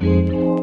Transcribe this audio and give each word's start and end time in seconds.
Bonjour 0.00 0.62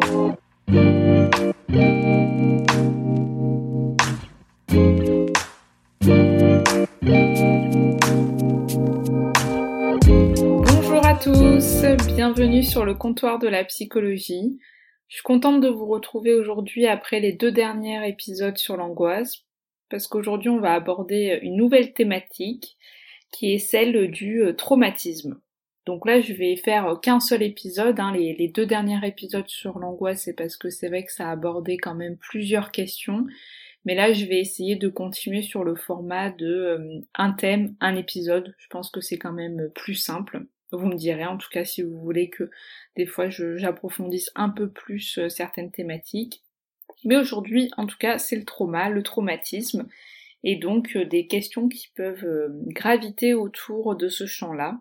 à 11.03 11.15
tous, 11.21 11.83
bienvenue 12.07 12.63
sur 12.63 12.85
le 12.85 12.93
comptoir 12.93 13.39
de 13.39 13.49
la 13.49 13.65
psychologie. 13.65 14.57
Je 15.09 15.15
suis 15.15 15.23
contente 15.23 15.59
de 15.59 15.67
vous 15.67 15.85
retrouver 15.85 16.33
aujourd'hui 16.33 16.87
après 16.87 17.19
les 17.19 17.33
deux 17.33 17.51
derniers 17.51 18.07
épisodes 18.07 18.57
sur 18.57 18.77
l'angoisse, 18.77 19.43
parce 19.89 20.07
qu'aujourd'hui 20.07 20.47
on 20.47 20.61
va 20.61 20.73
aborder 20.73 21.39
une 21.41 21.57
nouvelle 21.57 21.93
thématique 21.93 22.77
qui 23.31 23.53
est 23.53 23.59
celle 23.59 24.09
du 24.11 24.43
euh, 24.43 24.53
traumatisme. 24.53 25.41
Donc 25.85 26.07
là 26.07 26.19
je 26.19 26.33
vais 26.33 26.55
faire 26.55 26.99
qu'un 27.01 27.19
seul 27.19 27.43
épisode, 27.43 27.99
hein. 27.99 28.11
les, 28.11 28.47
deux 28.47 28.65
derniers 28.65 29.07
épisodes 29.07 29.47
sur 29.47 29.77
l'angoisse 29.77 30.23
c'est 30.23 30.33
parce 30.33 30.57
que 30.57 30.69
c'est 30.69 30.87
vrai 30.87 31.03
que 31.03 31.11
ça 31.11 31.29
a 31.29 31.31
abordé 31.31 31.77
quand 31.77 31.93
même 31.93 32.17
plusieurs 32.17 32.71
questions, 32.71 33.25
mais 33.85 33.93
là 33.93 34.11
je 34.11 34.25
vais 34.25 34.39
essayer 34.39 34.75
de 34.75 34.89
continuer 34.89 35.43
sur 35.43 35.63
le 35.63 35.75
format 35.75 36.31
de 36.31 36.47
euh, 36.47 36.99
un 37.13 37.33
thème, 37.33 37.75
un 37.81 37.95
épisode, 37.95 38.55
je 38.57 38.67
pense 38.67 38.89
que 38.89 38.99
c'est 38.99 39.19
quand 39.19 39.33
même 39.33 39.69
plus 39.75 39.93
simple. 39.93 40.47
Vous 40.71 40.87
me 40.87 40.95
direz 40.95 41.25
en 41.25 41.37
tout 41.37 41.49
cas 41.51 41.65
si 41.65 41.83
vous 41.83 41.99
voulez 41.99 42.31
que 42.31 42.49
des 42.95 43.05
fois 43.05 43.29
j'approfondisse 43.29 44.31
un 44.33 44.49
peu 44.49 44.69
plus 44.69 45.19
euh, 45.19 45.29
certaines 45.29 45.71
thématiques. 45.71 46.41
Mais 47.03 47.17
aujourd'hui, 47.17 47.69
en 47.77 47.85
tout 47.85 47.97
cas, 47.99 48.17
c'est 48.17 48.35
le 48.35 48.45
trauma, 48.45 48.89
le 48.89 49.03
traumatisme, 49.03 49.87
et 50.43 50.55
donc 50.55 50.95
euh, 50.95 51.05
des 51.05 51.27
questions 51.27 51.67
qui 51.67 51.89
peuvent 51.95 52.25
graviter 52.67 53.35
autour 53.35 53.95
de 53.95 54.09
ce 54.09 54.25
champ-là. 54.25 54.79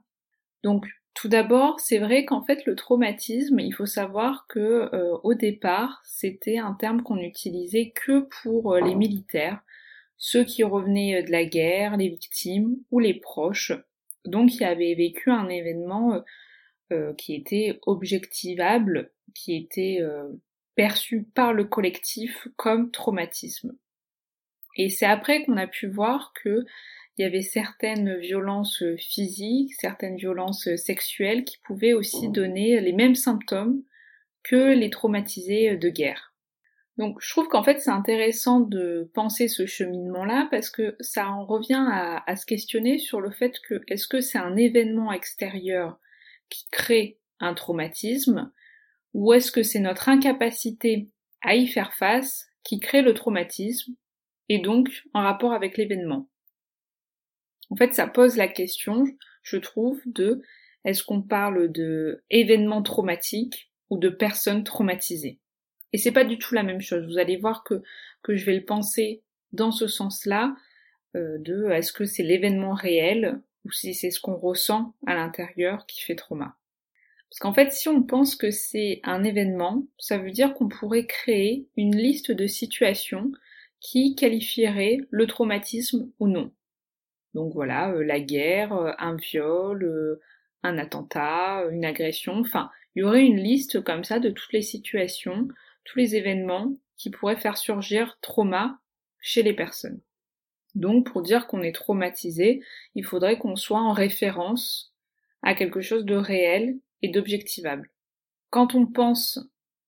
Donc, 0.64 0.86
tout 1.14 1.28
d'abord, 1.28 1.78
c'est 1.78 1.98
vrai 1.98 2.24
qu'en 2.24 2.42
fait, 2.42 2.64
le 2.66 2.74
traumatisme, 2.74 3.60
il 3.60 3.72
faut 3.72 3.86
savoir 3.86 4.46
que 4.48 4.90
au 5.22 5.34
départ, 5.34 6.02
c'était 6.04 6.58
un 6.58 6.72
terme 6.72 7.02
qu'on 7.02 7.18
utilisait 7.18 7.92
que 7.94 8.26
pour 8.42 8.74
les 8.76 8.96
militaires, 8.96 9.60
ceux 10.16 10.42
qui 10.42 10.64
revenaient 10.64 11.22
de 11.22 11.30
la 11.30 11.44
guerre, 11.44 11.96
les 11.96 12.08
victimes 12.08 12.78
ou 12.90 12.98
les 12.98 13.14
proches, 13.14 13.72
donc 14.24 14.50
qui 14.50 14.64
avaient 14.64 14.94
vécu 14.94 15.30
un 15.30 15.48
événement 15.48 16.24
qui 17.18 17.34
était 17.34 17.78
objectivable, 17.86 19.12
qui 19.34 19.54
était 19.54 20.00
perçu 20.74 21.24
par 21.34 21.52
le 21.52 21.64
collectif 21.64 22.48
comme 22.56 22.90
traumatisme. 22.90 23.76
Et 24.76 24.88
c'est 24.88 25.06
après 25.06 25.44
qu'on 25.44 25.58
a 25.58 25.68
pu 25.68 25.86
voir 25.86 26.32
que 26.42 26.64
il 27.16 27.22
y 27.22 27.24
avait 27.24 27.42
certaines 27.42 28.16
violences 28.18 28.82
physiques, 28.98 29.74
certaines 29.74 30.16
violences 30.16 30.68
sexuelles 30.76 31.44
qui 31.44 31.58
pouvaient 31.58 31.92
aussi 31.92 32.28
donner 32.28 32.80
les 32.80 32.92
mêmes 32.92 33.14
symptômes 33.14 33.82
que 34.42 34.74
les 34.74 34.90
traumatisés 34.90 35.76
de 35.76 35.88
guerre. 35.88 36.34
Donc 36.96 37.18
je 37.20 37.30
trouve 37.30 37.48
qu'en 37.48 37.64
fait 37.64 37.80
c'est 37.80 37.90
intéressant 37.90 38.60
de 38.60 39.10
penser 39.14 39.48
ce 39.48 39.66
cheminement-là 39.66 40.46
parce 40.50 40.70
que 40.70 40.96
ça 41.00 41.28
en 41.28 41.44
revient 41.44 41.84
à, 41.89 42.22
à, 42.28 42.36
se 42.36 42.46
questionner 42.46 42.98
sur 42.98 43.20
le 43.20 43.30
fait 43.30 43.58
que 43.68 43.80
est-ce 43.89 44.06
que 44.06 44.20
c'est 44.20 44.39
un 44.39 44.56
événement 44.56 45.12
extérieur 45.12 45.98
qui 46.48 46.66
crée 46.70 47.18
un 47.40 47.55
traumatisme 47.55 48.52
ou 49.12 49.33
est-ce 49.33 49.50
que 49.50 49.62
c'est 49.62 49.80
notre 49.80 50.08
incapacité 50.08 51.08
à 51.42 51.56
y 51.56 51.66
faire 51.66 51.94
face 51.94 52.46
qui 52.62 52.78
crée 52.78 53.02
le 53.02 53.14
traumatisme 53.14 53.94
et 54.48 54.58
donc 54.58 54.89
en 55.14 55.22
rapport 55.22 55.52
avec 55.52 55.77
l'événement? 55.77 56.28
En 57.70 57.77
fait, 57.77 57.95
ça 57.95 58.07
pose 58.07 58.36
la 58.36 58.48
question, 58.48 59.05
je 59.42 59.57
trouve, 59.57 60.01
de 60.07 60.42
est-ce 60.85 61.02
qu'on 61.02 61.23
parle 61.23 61.73
de 61.73 62.23
événements 62.30 62.83
traumatiques 62.83 63.70
ou 63.91 63.98
de 63.98 64.08
personnes 64.08 64.64
traumatisées? 64.64 65.39
Et 65.92 65.98
c'est 65.98 66.13
pas 66.13 66.25
du 66.25 66.39
tout 66.39 66.55
la 66.55 66.63
même 66.63 66.80
chose. 66.80 67.07
Vous 67.07 67.19
allez 67.19 67.36
voir 67.36 67.64
que, 67.64 67.83
que 68.23 68.36
je 68.36 68.45
vais 68.45 68.57
le 68.57 68.64
penser 68.64 69.23
dans 69.52 69.70
ce 69.70 69.86
sens-là, 69.86 70.55
euh, 71.17 71.39
de 71.39 71.70
est-ce 71.70 71.92
que 71.92 72.05
c'est 72.05 72.25
l'événement 72.25 72.75
réel 72.75 73.41
ou 73.64 73.70
si 73.70 73.95
c'est 73.95 74.11
ce 74.11 74.20
qu'on 74.20 74.36
ressent 74.36 74.95
à 75.07 75.14
l'intérieur 75.14 75.86
qui 75.86 76.02
fait 76.02 76.17
trauma? 76.17 76.57
Parce 77.31 77.39
qu'en 77.41 77.55
fait, 77.55 77.73
si 77.73 77.89
on 77.89 78.02
pense 78.02 78.36
que 78.36 78.51
c'est 78.51 79.01
un 79.05 79.25
événement, 79.25 79.86
ça 79.98 80.19
veut 80.19 80.31
dire 80.31 80.55
qu'on 80.55 80.69
pourrait 80.69 81.07
créer 81.07 81.67
une 81.77 81.96
liste 81.96 82.31
de 82.31 82.46
situations 82.46 83.33
qui 83.81 84.14
qualifieraient 84.14 84.98
le 85.11 85.27
traumatisme 85.27 86.11
ou 86.19 86.29
non. 86.29 86.52
Donc 87.34 87.52
voilà, 87.52 87.90
euh, 87.92 88.05
la 88.05 88.20
guerre, 88.20 88.72
euh, 88.72 88.92
un 88.98 89.17
viol, 89.17 89.83
euh, 89.83 90.20
un 90.62 90.78
attentat, 90.78 91.64
une 91.70 91.84
agression, 91.84 92.39
enfin, 92.39 92.70
il 92.95 93.00
y 93.00 93.02
aurait 93.02 93.27
une 93.27 93.40
liste 93.40 93.83
comme 93.83 94.05
ça 94.05 94.20
de 94.20 94.30
toutes 94.30 94.52
les 94.52 94.62
situations, 94.62 95.48
tous 95.84 95.98
les 95.98 96.17
événements 96.17 96.72
qui 96.96 97.11
pourraient 97.11 97.36
faire 97.36 97.58
surgir 97.58 98.18
trauma 98.22 98.78
chez 99.18 99.42
les 99.42 99.52
personnes. 99.52 100.00
Donc 100.74 101.11
pour 101.11 101.22
dire 101.22 101.46
qu'on 101.46 101.62
est 101.62 101.74
traumatisé, 101.74 102.62
il 102.95 103.05
faudrait 103.05 103.39
qu'on 103.39 103.56
soit 103.56 103.80
en 103.80 103.92
référence 103.92 104.95
à 105.42 105.55
quelque 105.55 105.80
chose 105.80 106.05
de 106.05 106.16
réel 106.16 106.78
et 107.02 107.08
d'objectivable. 107.08 107.90
Quand 108.51 108.74
on 108.74 108.86
pense 108.86 109.40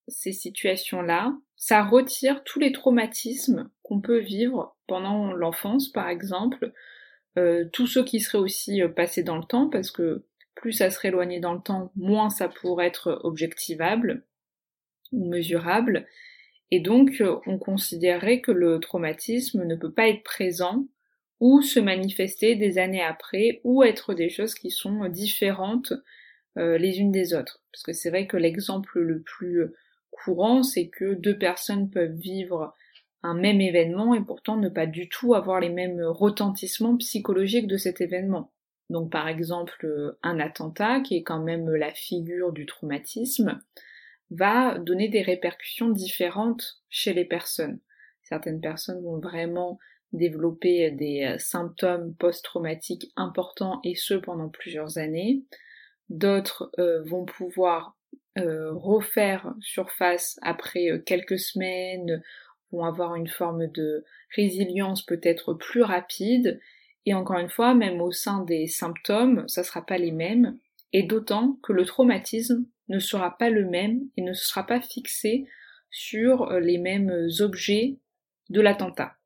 ces 0.09 0.33
situations-là, 0.33 1.37
ça 1.57 1.83
retire 1.83 2.45
tous 2.45 2.59
les 2.59 2.73
traumatismes 2.73 3.71
qu'on 3.83 4.01
peut 4.01 4.19
vivre 4.19 4.77
pendant 4.87 5.33
l'enfance, 5.33 5.89
par 5.89 6.09
exemple, 6.09 6.73
tous 7.73 7.87
ceux 7.87 8.05
qui 8.05 8.21
seraient 8.21 8.39
aussi 8.39 8.83
euh, 8.83 8.89
passés 8.89 9.23
dans 9.23 9.37
le 9.37 9.45
temps, 9.45 9.69
parce 9.69 9.91
que 9.91 10.25
plus 10.55 10.73
ça 10.73 10.91
serait 10.91 11.09
éloigné 11.09 11.39
dans 11.39 11.53
le 11.53 11.61
temps, 11.61 11.93
moins 11.97 12.31
ça 12.31 12.49
pourrait 12.49 12.87
être 12.87 13.21
objectivable 13.25 14.25
ou 15.13 15.29
mesurable, 15.29 16.07
et 16.71 16.81
donc 16.81 17.21
euh, 17.21 17.37
on 17.47 17.59
considérerait 17.59 18.41
que 18.41 18.53
le 18.53 18.81
traumatisme 18.81 19.65
ne 19.65 19.77
peut 19.77 19.93
pas 19.93 20.09
être 20.09 20.23
présent 20.23 20.87
ou 21.39 21.61
se 21.61 21.79
manifester 21.79 22.57
des 22.57 22.79
années 22.79 23.03
après, 23.03 23.61
ou 23.63 23.83
être 23.83 24.15
des 24.15 24.31
choses 24.31 24.55
qui 24.55 24.71
sont 24.71 25.07
différentes 25.09 25.93
euh, 26.57 26.79
les 26.79 26.99
unes 26.99 27.13
des 27.13 27.35
autres. 27.35 27.61
Parce 27.71 27.83
que 27.83 27.93
c'est 27.93 28.09
vrai 28.09 28.27
que 28.27 28.39
l'exemple 28.39 28.99
le 29.01 29.21
plus 29.21 29.67
courant, 30.11 30.63
c'est 30.63 30.89
que 30.89 31.13
deux 31.13 31.37
personnes 31.37 31.91
peuvent 31.91 32.17
vivre 32.17 32.75
un 33.27 33.35
même 33.35 33.61
événement 33.61 34.15
et 34.15 34.21
pourtant 34.21 34.57
ne 34.57 34.69
pas 34.69 34.87
du 34.87 35.09
tout 35.09 35.35
avoir 35.35 35.61
les 35.61 35.69
mêmes 35.69 36.03
retentissements 36.03 36.97
psychologiques 36.97 37.67
de 37.67 37.77
cet 37.77 38.01
événement. 38.01 38.53
Donc 38.89 39.11
par 39.11 39.29
exemple 39.29 40.17
un 40.23 40.39
attentat, 40.39 41.01
qui 41.01 41.17
est 41.17 41.23
quand 41.23 41.43
même 41.43 41.69
la 41.71 41.93
figure 41.93 42.53
du 42.53 42.67
traumatisme, 42.67 43.61
va 44.31 44.79
donner 44.79 45.09
des 45.09 45.23
répercussions 45.23 45.89
différentes 45.89 46.83
chez 46.89 47.13
les 47.13 47.25
personnes. 47.25 47.81
Certaines 48.23 48.61
personnes 48.61 49.03
vont 49.03 49.19
vraiment 49.19 49.79
développer 50.13 50.91
des 50.91 51.37
symptômes 51.39 52.15
post-traumatiques 52.15 53.13
importants 53.17 53.81
et 53.85 53.95
ce 53.95 54.15
pendant 54.15 54.49
plusieurs 54.49 54.99
années 54.99 55.45
d'autres 56.09 56.71
euh, 56.79 57.03
vont 57.05 57.25
pouvoir 57.25 57.97
euh, 58.39 58.73
refaire 58.73 59.55
surface 59.61 60.39
après 60.43 60.91
euh, 60.91 60.99
quelques 60.99 61.39
semaines, 61.39 62.23
vont 62.73 62.85
avoir 62.85 63.15
une 63.15 63.29
forme 63.29 63.67
de 63.69 64.05
résilience 64.35 65.05
peut-être 65.05 65.55
plus 65.55 65.83
rapide, 65.83 66.61
et 67.05 67.15
encore 67.15 67.39
une 67.39 67.51
fois, 67.51 67.75
même 67.75 68.01
au 68.01 68.11
sein 68.11 68.43
des 68.45 68.67
symptômes, 68.67 69.47
ça 69.49 69.63
sera 69.63 69.85
pas 69.85 69.99
les 69.99 70.11
mêmes, 70.11 70.59
et 70.93 71.05
d'autant 71.05 71.59
que 71.63 71.73
le 71.73 71.85
traumatisme 71.85 72.67
ne 72.89 72.99
sera 72.99 73.37
pas 73.37 73.51
le 73.51 73.65
même 73.65 74.09
et 74.17 74.23
ne 74.23 74.33
sera 74.33 74.67
pas 74.67 74.81
fixé 74.81 75.47
sur 75.91 76.51
les 76.59 76.79
mêmes 76.79 77.29
objets 77.41 77.99
de 78.51 78.61
l'attentat. 78.61 79.17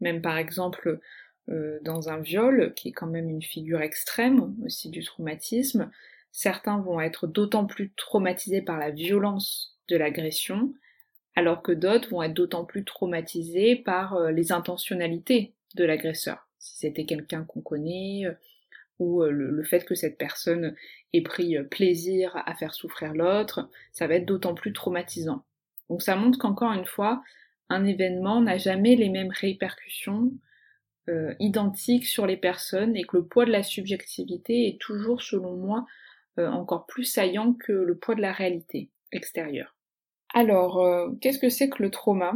Même 0.00 0.22
par 0.22 0.36
exemple, 0.36 1.00
euh, 1.48 1.78
dans 1.82 2.08
un 2.08 2.18
viol, 2.18 2.72
qui 2.74 2.88
est 2.88 2.92
quand 2.92 3.06
même 3.06 3.28
une 3.28 3.42
figure 3.42 3.82
extrême 3.82 4.54
aussi 4.64 4.90
du 4.90 5.02
traumatisme, 5.02 5.90
certains 6.30 6.78
vont 6.78 7.00
être 7.00 7.26
d'autant 7.26 7.66
plus 7.66 7.92
traumatisés 7.92 8.62
par 8.62 8.78
la 8.78 8.90
violence 8.90 9.78
de 9.88 9.96
l'agression, 9.96 10.74
alors 11.36 11.62
que 11.62 11.72
d'autres 11.72 12.10
vont 12.10 12.22
être 12.22 12.34
d'autant 12.34 12.64
plus 12.64 12.84
traumatisés 12.84 13.76
par 13.76 14.14
euh, 14.14 14.30
les 14.30 14.52
intentionnalités 14.52 15.54
de 15.74 15.84
l'agresseur. 15.84 16.48
Si 16.58 16.78
c'était 16.78 17.04
quelqu'un 17.04 17.44
qu'on 17.44 17.60
connaît, 17.60 18.24
ou 19.00 19.22
le, 19.24 19.62
fait 19.64 19.84
que 19.84 19.96
cette 19.96 20.16
personne 20.16 20.74
ait 21.12 21.22
pris 21.22 21.56
plaisir 21.68 22.32
à 22.46 22.54
faire 22.54 22.72
souffrir 22.72 23.12
l'autre, 23.12 23.68
ça 23.92 24.06
va 24.06 24.14
être 24.14 24.24
d'autant 24.24 24.54
plus 24.54 24.72
traumatisant. 24.72 25.44
Donc 25.90 26.00
ça 26.00 26.16
montre 26.16 26.38
qu'encore 26.38 26.72
une 26.72 26.86
fois, 26.86 27.22
un 27.68 27.84
événement 27.84 28.40
n'a 28.40 28.56
jamais 28.56 28.96
les 28.96 29.08
mêmes 29.08 29.32
répercussions 29.32 30.32
euh, 31.08 31.34
identiques 31.38 32.06
sur 32.06 32.26
les 32.26 32.36
personnes 32.36 32.96
et 32.96 33.04
que 33.04 33.18
le 33.18 33.26
poids 33.26 33.44
de 33.44 33.50
la 33.50 33.62
subjectivité 33.62 34.68
est 34.68 34.80
toujours, 34.80 35.22
selon 35.22 35.54
moi, 35.56 35.86
euh, 36.38 36.48
encore 36.48 36.86
plus 36.86 37.04
saillant 37.04 37.52
que 37.52 37.72
le 37.72 37.96
poids 37.96 38.14
de 38.14 38.22
la 38.22 38.32
réalité 38.32 38.90
extérieure. 39.12 39.73
Alors, 40.34 40.84
euh, 40.84 41.10
qu'est-ce 41.22 41.38
que 41.38 41.48
c'est 41.48 41.70
que 41.70 41.82
le 41.82 41.90
trauma? 41.90 42.34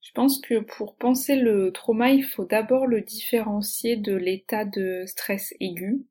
Je 0.00 0.12
pense 0.12 0.40
que 0.40 0.60
pour 0.60 0.96
penser 0.96 1.34
le 1.34 1.72
trauma, 1.72 2.10
il 2.10 2.24
faut 2.24 2.44
d'abord 2.44 2.86
le 2.86 3.00
différencier 3.00 3.96
de 3.96 4.14
l'état 4.14 4.64
de 4.64 5.04
stress 5.06 5.52
aigu. 5.58 6.06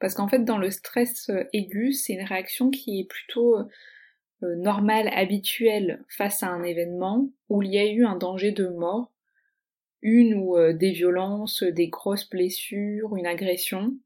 Parce 0.00 0.14
qu'en 0.14 0.28
fait, 0.28 0.44
dans 0.44 0.58
le 0.58 0.70
stress 0.70 1.30
aigu, 1.52 1.92
c'est 1.92 2.14
une 2.14 2.24
réaction 2.24 2.70
qui 2.70 3.00
est 3.00 3.08
plutôt 3.08 3.56
normale, 4.42 5.10
habituelle 5.12 6.04
face 6.08 6.44
à 6.44 6.48
un 6.48 6.62
événement 6.62 7.28
où 7.48 7.62
il 7.62 7.72
y 7.72 7.78
a 7.78 7.86
eu 7.86 8.04
un 8.04 8.16
danger 8.16 8.52
de 8.52 8.68
mort 8.68 9.12
une 10.02 10.34
ou 10.34 10.56
euh, 10.56 10.72
des 10.72 10.92
violences, 10.92 11.62
des 11.62 11.88
grosses 11.88 12.28
blessures, 12.28 13.16
une 13.16 13.26
agression. 13.26 13.96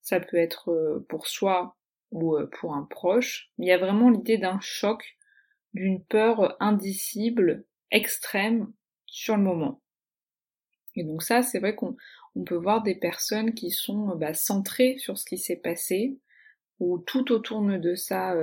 Ça 0.00 0.20
peut 0.20 0.36
être 0.36 0.70
euh, 0.70 1.04
pour 1.08 1.26
soi 1.26 1.76
ou 2.10 2.36
euh, 2.36 2.48
pour 2.60 2.74
un 2.74 2.84
proche. 2.84 3.50
Il 3.58 3.66
y 3.66 3.72
a 3.72 3.78
vraiment 3.78 4.10
l'idée 4.10 4.38
d'un 4.38 4.58
choc, 4.60 5.16
d'une 5.74 6.04
peur 6.04 6.56
indicible, 6.60 7.64
extrême 7.90 8.72
sur 9.06 9.36
le 9.36 9.42
moment. 9.42 9.80
Et 10.94 11.04
donc 11.04 11.22
ça, 11.22 11.42
c'est 11.42 11.58
vrai 11.58 11.74
qu'on 11.74 11.96
peut 12.44 12.56
voir 12.56 12.82
des 12.82 12.94
personnes 12.94 13.54
qui 13.54 13.70
sont 13.70 14.16
bah, 14.16 14.34
centrées 14.34 14.98
sur 14.98 15.16
ce 15.16 15.24
qui 15.24 15.38
s'est 15.38 15.56
passé, 15.56 16.18
ou 16.80 16.98
tout 16.98 17.32
autour 17.32 17.62
de 17.62 17.94
ça 17.94 18.34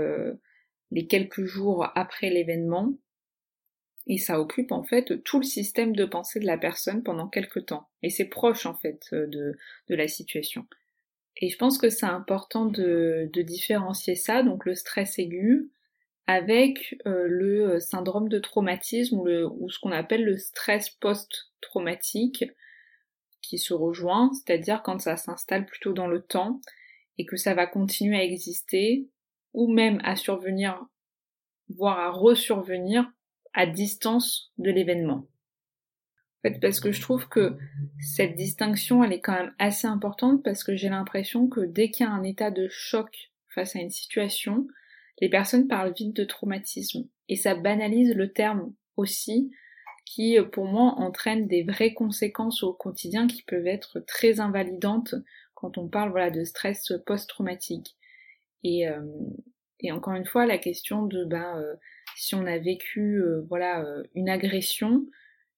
les 0.92 1.08
quelques 1.08 1.44
jours 1.44 1.92
après 1.96 2.30
l'événement, 2.30 2.94
et 4.10 4.18
ça 4.18 4.42
occupe 4.42 4.72
en 4.72 4.84
fait 4.84 5.24
tout 5.24 5.40
le 5.40 5.46
système 5.46 5.96
de 5.96 6.04
pensée 6.04 6.40
de 6.40 6.46
la 6.46 6.58
personne 6.58 7.04
pendant 7.04 7.28
quelque 7.28 7.60
temps. 7.60 7.88
Et 8.02 8.10
c'est 8.10 8.26
proche 8.26 8.66
en 8.66 8.74
fait 8.74 9.06
euh, 9.14 9.28
de, 9.28 9.58
de, 9.88 9.96
la 9.96 10.08
situation. 10.08 10.66
Et 11.38 11.50
je 11.50 11.58
pense 11.58 11.78
que 11.78 11.90
c'est 11.90 12.08
important 12.08 12.66
de, 12.66 13.30
de, 13.32 13.42
différencier 13.44 14.16
ça, 14.16 14.42
donc 14.42 14.66
le 14.66 14.74
stress 14.74 15.20
aigu, 15.20 15.70
avec 16.30 16.96
euh, 17.08 17.26
le 17.28 17.80
syndrome 17.80 18.30
de 18.30 18.38
traumatisme 18.38 19.18
ou, 19.18 19.28
ou 19.28 19.68
ce 19.72 19.80
qu'on 19.80 19.92
appelle 19.92 20.24
le 20.24 20.38
stress 20.38 20.92
post-traumatique 20.92 22.46
qui 23.42 23.58
se 23.58 23.74
rejoint, 23.74 24.30
c'est-à-dire 24.34 24.84
quand 24.84 25.00
ça 25.00 25.18
s'installe 25.18 25.66
plutôt 25.66 25.92
dans 25.92 26.06
le 26.06 26.22
temps 26.22 26.62
et 27.18 27.26
que 27.26 27.36
ça 27.36 27.56
va 27.56 27.66
continuer 27.66 28.20
à 28.20 28.24
exister 28.24 29.10
ou 29.54 29.74
même 29.74 30.00
à 30.04 30.16
survenir, 30.16 30.86
voire 31.68 31.98
à 31.98 32.12
resurvenir 32.12 33.12
à 33.54 33.66
distance 33.66 34.54
de 34.60 34.70
l'événement. 34.70 35.26
En 36.38 36.42
fait, 36.44 36.60
parce 36.60 36.80
que 36.80 36.92
je 36.92 37.02
trouve 37.02 37.28
que 37.28 37.58
cette 38.00 38.36
distinction, 38.36 39.04
elle 39.04 39.14
est 39.14 39.20
quand 39.20 39.34
même 39.34 39.56
assez 39.58 39.88
importante 39.88 40.44
parce 40.44 40.64
que 40.64 40.76
j'ai 40.76 40.90
l'impression 40.90 41.48
que 41.48 41.62
dès 41.62 41.90
qu'il 41.90 42.06
y 42.06 42.10
a 42.10 42.12
un 42.12 42.22
état 42.22 42.52
de 42.52 42.68
choc 42.68 43.32
face 43.48 43.76
à 43.76 43.80
une 43.80 43.90
situation, 43.90 44.68
les 45.20 45.30
personnes 45.30 45.68
parlent 45.68 45.94
vite 45.94 46.16
de 46.16 46.24
traumatisme. 46.24 47.08
Et 47.28 47.36
ça 47.36 47.56
banalise 47.56 48.16
le 48.16 48.32
terme 48.32 48.74
aussi, 48.98 49.52
qui 50.06 50.38
pour 50.52 50.66
moi 50.66 50.96
entraîne 50.98 51.48
des 51.48 51.64
vraies 51.64 51.94
conséquences 51.94 52.64
au 52.64 52.74
quotidien 52.74 53.28
qui 53.28 53.44
peuvent 53.44 53.68
être 53.68 54.00
très 54.00 54.40
invalidantes 54.40 55.14
quand 55.54 55.78
on 55.78 55.88
parle 55.88 56.12
voilà 56.12 56.32
de 56.32 56.44
stress 56.44 56.92
post-traumatique. 57.06 57.96
Et, 58.64 58.88
euh, 58.88 59.02
et 59.82 59.92
encore 59.92 60.14
une 60.14 60.26
fois, 60.26 60.46
la 60.46 60.58
question 60.58 61.06
de 61.06 61.24
ben 61.26 61.58
euh, 61.60 61.76
si 62.16 62.36
on 62.36 62.46
a 62.46 62.58
vécu 62.58 63.22
euh, 63.22 63.46
voilà 63.48 63.82
euh, 63.84 64.04
une 64.16 64.30
agression, 64.30 65.06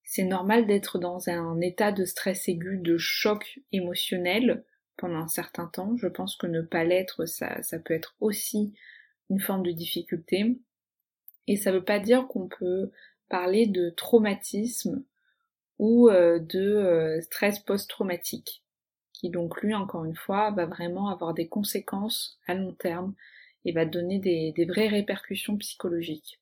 c'est 0.04 0.24
normal 0.24 0.66
d'être 0.66 0.98
dans 0.98 1.28
un 1.28 1.60
état 1.60 1.92
de 1.92 2.04
stress 2.04 2.48
aigu, 2.48 2.78
de 2.78 2.96
choc 2.98 3.60
émotionnel 3.72 4.64
pendant 4.96 5.18
un 5.18 5.28
certain 5.28 5.66
temps. 5.66 5.96
Je 5.96 6.06
pense 6.06 6.36
que 6.36 6.46
ne 6.46 6.60
pas 6.60 6.84
l'être, 6.84 7.26
ça, 7.26 7.62
ça 7.62 7.78
peut 7.78 7.94
être 7.94 8.14
aussi 8.20 8.74
une 9.32 9.40
forme 9.40 9.64
de 9.64 9.72
difficulté. 9.72 10.56
Et 11.48 11.56
ça 11.56 11.72
ne 11.72 11.78
veut 11.78 11.84
pas 11.84 11.98
dire 11.98 12.28
qu'on 12.28 12.46
peut 12.46 12.92
parler 13.28 13.66
de 13.66 13.90
traumatisme 13.90 15.02
ou 15.78 16.08
euh, 16.08 16.38
de 16.38 17.18
stress 17.22 17.58
post-traumatique, 17.58 18.62
qui 19.12 19.30
donc 19.30 19.60
lui, 19.60 19.74
encore 19.74 20.04
une 20.04 20.14
fois, 20.14 20.52
va 20.52 20.66
vraiment 20.66 21.08
avoir 21.08 21.34
des 21.34 21.48
conséquences 21.48 22.38
à 22.46 22.54
long 22.54 22.72
terme 22.72 23.14
et 23.64 23.72
va 23.72 23.84
donner 23.84 24.18
des, 24.18 24.64
vraies 24.64 24.88
répercussions 24.88 25.56
psychologiques. 25.58 26.40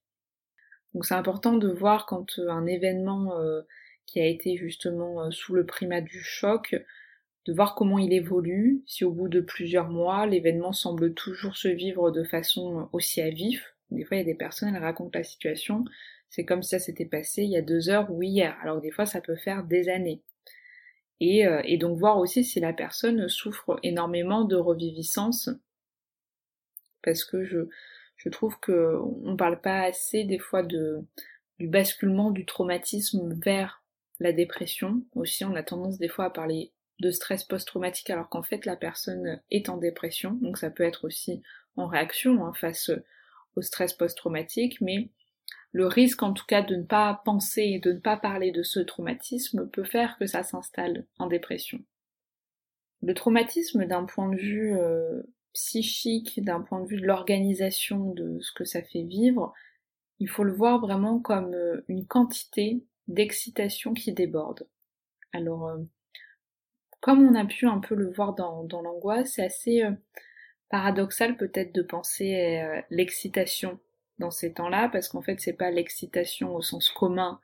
Donc 0.94 1.04
c'est 1.04 1.14
important 1.14 1.56
de 1.56 1.68
voir 1.68 2.06
quand 2.06 2.38
euh, 2.38 2.48
un 2.50 2.66
événement 2.66 3.38
euh, 3.38 3.62
qui 4.06 4.20
a 4.20 4.26
été 4.26 4.56
justement 4.56 5.22
euh, 5.22 5.30
sous 5.30 5.54
le 5.54 5.64
primat 5.64 6.00
du 6.00 6.22
choc, 6.22 6.74
de 7.46 7.52
voir 7.52 7.74
comment 7.74 7.98
il 7.98 8.12
évolue, 8.12 8.82
si 8.86 9.04
au 9.04 9.12
bout 9.12 9.28
de 9.28 9.40
plusieurs 9.40 9.88
mois 9.88 10.26
l'événement 10.26 10.72
semble 10.72 11.14
toujours 11.14 11.56
se 11.56 11.68
vivre 11.68 12.10
de 12.10 12.24
façon 12.24 12.88
aussi 12.92 13.20
à 13.20 13.30
vif. 13.30 13.74
Des 13.90 14.04
fois 14.04 14.16
il 14.16 14.20
y 14.20 14.22
a 14.22 14.26
des 14.26 14.34
personnes, 14.34 14.74
elles 14.74 14.82
racontent 14.82 15.18
la 15.18 15.24
situation, 15.24 15.84
c'est 16.28 16.44
comme 16.44 16.62
si 16.62 16.70
ça 16.70 16.78
s'était 16.78 17.06
passé 17.06 17.42
il 17.42 17.50
y 17.50 17.56
a 17.56 17.62
deux 17.62 17.88
heures 17.88 18.10
ou 18.10 18.22
hier, 18.22 18.56
alors 18.62 18.80
des 18.80 18.90
fois 18.90 19.06
ça 19.06 19.20
peut 19.20 19.36
faire 19.36 19.64
des 19.64 19.88
années. 19.88 20.22
Et, 21.20 21.44
et 21.64 21.76
donc 21.76 21.98
voir 21.98 22.18
aussi 22.18 22.44
si 22.44 22.60
la 22.60 22.72
personne 22.72 23.28
souffre 23.28 23.78
énormément 23.82 24.44
de 24.44 24.56
reviviscence, 24.56 25.50
parce 27.02 27.24
que 27.24 27.44
je, 27.44 27.68
je 28.16 28.28
trouve 28.28 28.58
que 28.60 28.96
on 29.24 29.36
parle 29.36 29.60
pas 29.60 29.82
assez 29.82 30.24
des 30.24 30.38
fois 30.38 30.62
de 30.62 31.04
du 31.58 31.68
basculement 31.68 32.30
du 32.30 32.46
traumatisme 32.46 33.34
vers 33.34 33.84
la 34.18 34.32
dépression. 34.32 35.02
Aussi, 35.14 35.44
on 35.44 35.54
a 35.54 35.62
tendance 35.62 35.98
des 35.98 36.08
fois 36.08 36.24
à 36.24 36.30
parler 36.30 36.72
de 37.00 37.10
stress 37.10 37.44
post-traumatique 37.44 38.10
alors 38.10 38.28
qu'en 38.28 38.42
fait 38.42 38.66
la 38.66 38.76
personne 38.76 39.40
est 39.50 39.68
en 39.68 39.76
dépression. 39.76 40.32
Donc 40.42 40.58
ça 40.58 40.70
peut 40.70 40.84
être 40.84 41.06
aussi 41.06 41.42
en 41.76 41.86
réaction 41.86 42.44
hein, 42.44 42.52
face 42.52 42.90
au 43.56 43.62
stress 43.62 43.94
post-traumatique, 43.94 44.80
mais 44.80 45.08
le 45.72 45.86
risque 45.86 46.22
en 46.22 46.32
tout 46.32 46.46
cas 46.46 46.62
de 46.62 46.76
ne 46.76 46.84
pas 46.84 47.22
penser 47.24 47.62
et 47.62 47.78
de 47.78 47.92
ne 47.92 47.98
pas 47.98 48.16
parler 48.16 48.50
de 48.50 48.62
ce 48.62 48.80
traumatisme 48.80 49.68
peut 49.68 49.84
faire 49.84 50.18
que 50.18 50.26
ça 50.26 50.42
s'installe 50.42 51.06
en 51.18 51.26
dépression. 51.26 51.82
Le 53.02 53.14
traumatisme 53.14 53.86
d'un 53.86 54.04
point 54.04 54.28
de 54.28 54.36
vue 54.36 54.76
euh, 54.76 55.22
psychique, 55.52 56.42
d'un 56.44 56.60
point 56.60 56.80
de 56.80 56.86
vue 56.86 57.00
de 57.00 57.06
l'organisation 57.06 58.12
de 58.12 58.38
ce 58.40 58.52
que 58.52 58.64
ça 58.64 58.82
fait 58.82 59.02
vivre, 59.02 59.54
il 60.18 60.28
faut 60.28 60.44
le 60.44 60.52
voir 60.52 60.80
vraiment 60.80 61.18
comme 61.18 61.54
euh, 61.54 61.82
une 61.88 62.06
quantité 62.06 62.84
d'excitation 63.08 63.94
qui 63.94 64.12
déborde. 64.12 64.68
Alors, 65.32 65.68
euh, 65.68 65.78
comme 67.00 67.26
on 67.26 67.34
a 67.34 67.44
pu 67.44 67.66
un 67.66 67.78
peu 67.78 67.94
le 67.94 68.10
voir 68.10 68.34
dans, 68.34 68.66
l'angoisse, 68.82 69.32
c'est 69.34 69.44
assez 69.44 69.82
euh, 69.82 69.92
paradoxal 70.68 71.36
peut-être 71.36 71.74
de 71.74 71.82
penser 71.82 72.58
à 72.58 72.84
l'excitation 72.90 73.78
dans 74.18 74.30
ces 74.30 74.52
temps-là, 74.52 74.88
parce 74.90 75.08
qu'en 75.08 75.22
fait 75.22 75.40
c'est 75.40 75.54
pas 75.54 75.70
l'excitation 75.70 76.54
au 76.54 76.62
sens 76.62 76.90
commun 76.90 77.40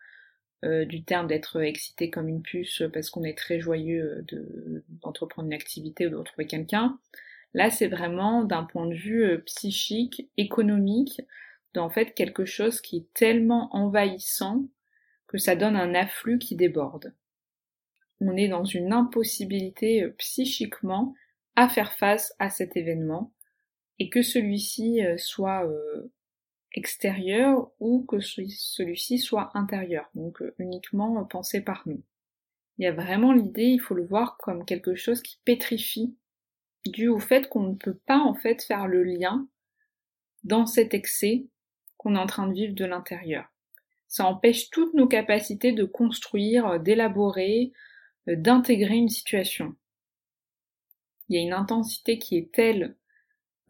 du 0.62 1.04
terme 1.04 1.28
d'être 1.28 1.60
excité 1.62 2.10
comme 2.10 2.28
une 2.28 2.42
puce 2.42 2.82
parce 2.92 3.10
qu'on 3.10 3.22
est 3.22 3.38
très 3.38 3.60
joyeux 3.60 4.26
d'entreprendre 4.88 5.46
une 5.46 5.54
activité 5.54 6.06
ou 6.06 6.10
de 6.10 6.16
retrouver 6.16 6.46
quelqu'un. 6.46 6.98
Là, 7.56 7.70
c'est 7.70 7.88
vraiment 7.88 8.44
d'un 8.44 8.64
point 8.64 8.86
de 8.86 8.94
vue 8.94 9.24
euh, 9.24 9.38
psychique, 9.38 10.28
économique, 10.36 11.22
d'en 11.72 11.88
fait 11.88 12.12
quelque 12.12 12.44
chose 12.44 12.82
qui 12.82 12.98
est 12.98 13.14
tellement 13.14 13.74
envahissant 13.74 14.66
que 15.26 15.38
ça 15.38 15.56
donne 15.56 15.74
un 15.74 15.94
afflux 15.94 16.38
qui 16.38 16.54
déborde. 16.54 17.14
On 18.20 18.36
est 18.36 18.48
dans 18.48 18.64
une 18.64 18.92
impossibilité 18.92 20.02
euh, 20.02 20.14
psychiquement 20.18 21.14
à 21.54 21.68
faire 21.68 21.92
face 21.92 22.34
à 22.38 22.50
cet 22.50 22.76
événement 22.76 23.32
et 23.98 24.10
que 24.10 24.22
celui-ci 24.22 25.04
euh, 25.04 25.16
soit 25.16 25.66
extérieur 26.74 27.70
ou 27.80 28.04
que 28.04 28.20
celui-ci 28.20 29.18
soit 29.18 29.50
intérieur, 29.54 30.10
donc 30.14 30.42
uniquement 30.58 31.24
pensé 31.24 31.62
par 31.62 31.82
nous. 31.86 32.02
Il 32.78 32.84
y 32.84 32.88
a 32.88 32.92
vraiment 32.92 33.32
l'idée, 33.32 33.64
il 33.64 33.78
faut 33.78 33.94
le 33.94 34.04
voir 34.04 34.36
comme 34.36 34.66
quelque 34.66 34.94
chose 34.94 35.22
qui 35.22 35.38
pétrifie 35.44 36.14
dû 36.90 37.08
au 37.08 37.18
fait 37.18 37.48
qu'on 37.48 37.62
ne 37.62 37.74
peut 37.74 37.98
pas 38.06 38.18
en 38.18 38.34
fait 38.34 38.62
faire 38.62 38.86
le 38.86 39.02
lien 39.02 39.48
dans 40.44 40.66
cet 40.66 40.94
excès 40.94 41.46
qu'on 41.96 42.14
est 42.14 42.18
en 42.18 42.26
train 42.26 42.46
de 42.46 42.54
vivre 42.54 42.74
de 42.74 42.84
l'intérieur. 42.84 43.50
Ça 44.08 44.26
empêche 44.26 44.70
toutes 44.70 44.94
nos 44.94 45.08
capacités 45.08 45.72
de 45.72 45.84
construire, 45.84 46.78
d'élaborer, 46.78 47.72
euh, 47.72 47.78
d'intégrer 48.26 48.96
une 48.96 49.08
situation. 49.08 49.76
Il 51.28 51.36
y 51.36 51.38
a 51.38 51.42
une 51.42 51.52
intensité 51.52 52.18
qui 52.18 52.36
est 52.36 52.52
telle, 52.52 52.96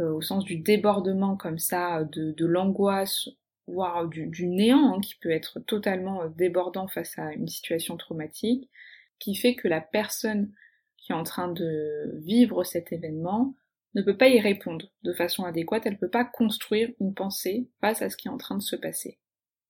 euh, 0.00 0.12
au 0.12 0.20
sens 0.20 0.44
du 0.44 0.58
débordement 0.58 1.36
comme 1.36 1.58
ça, 1.58 2.04
de, 2.04 2.46
l'angoisse, 2.46 3.28
voire 3.66 4.06
du, 4.08 4.46
néant, 4.46 4.94
hein, 4.94 5.00
qui 5.00 5.14
peut 5.16 5.30
être 5.30 5.60
totalement 5.60 6.22
euh, 6.22 6.28
débordant 6.28 6.88
face 6.88 7.18
à 7.18 7.32
une 7.32 7.48
situation 7.48 7.96
traumatique, 7.96 8.70
qui 9.18 9.34
fait 9.34 9.54
que 9.54 9.68
la 9.68 9.80
personne 9.80 10.52
qui 10.98 11.12
est 11.12 11.14
en 11.14 11.22
train 11.22 11.48
de 11.48 12.12
vivre 12.18 12.64
cet 12.64 12.92
événement 12.92 13.54
ne 13.94 14.02
peut 14.02 14.16
pas 14.16 14.28
y 14.28 14.40
répondre 14.40 14.86
de 15.02 15.14
façon 15.14 15.44
adéquate, 15.44 15.86
elle 15.86 15.94
ne 15.94 15.98
peut 15.98 16.10
pas 16.10 16.24
construire 16.24 16.90
une 17.00 17.14
pensée 17.14 17.70
face 17.80 18.02
à 18.02 18.10
ce 18.10 18.16
qui 18.16 18.28
est 18.28 18.30
en 18.30 18.36
train 18.36 18.56
de 18.56 18.62
se 18.62 18.76
passer. 18.76 19.18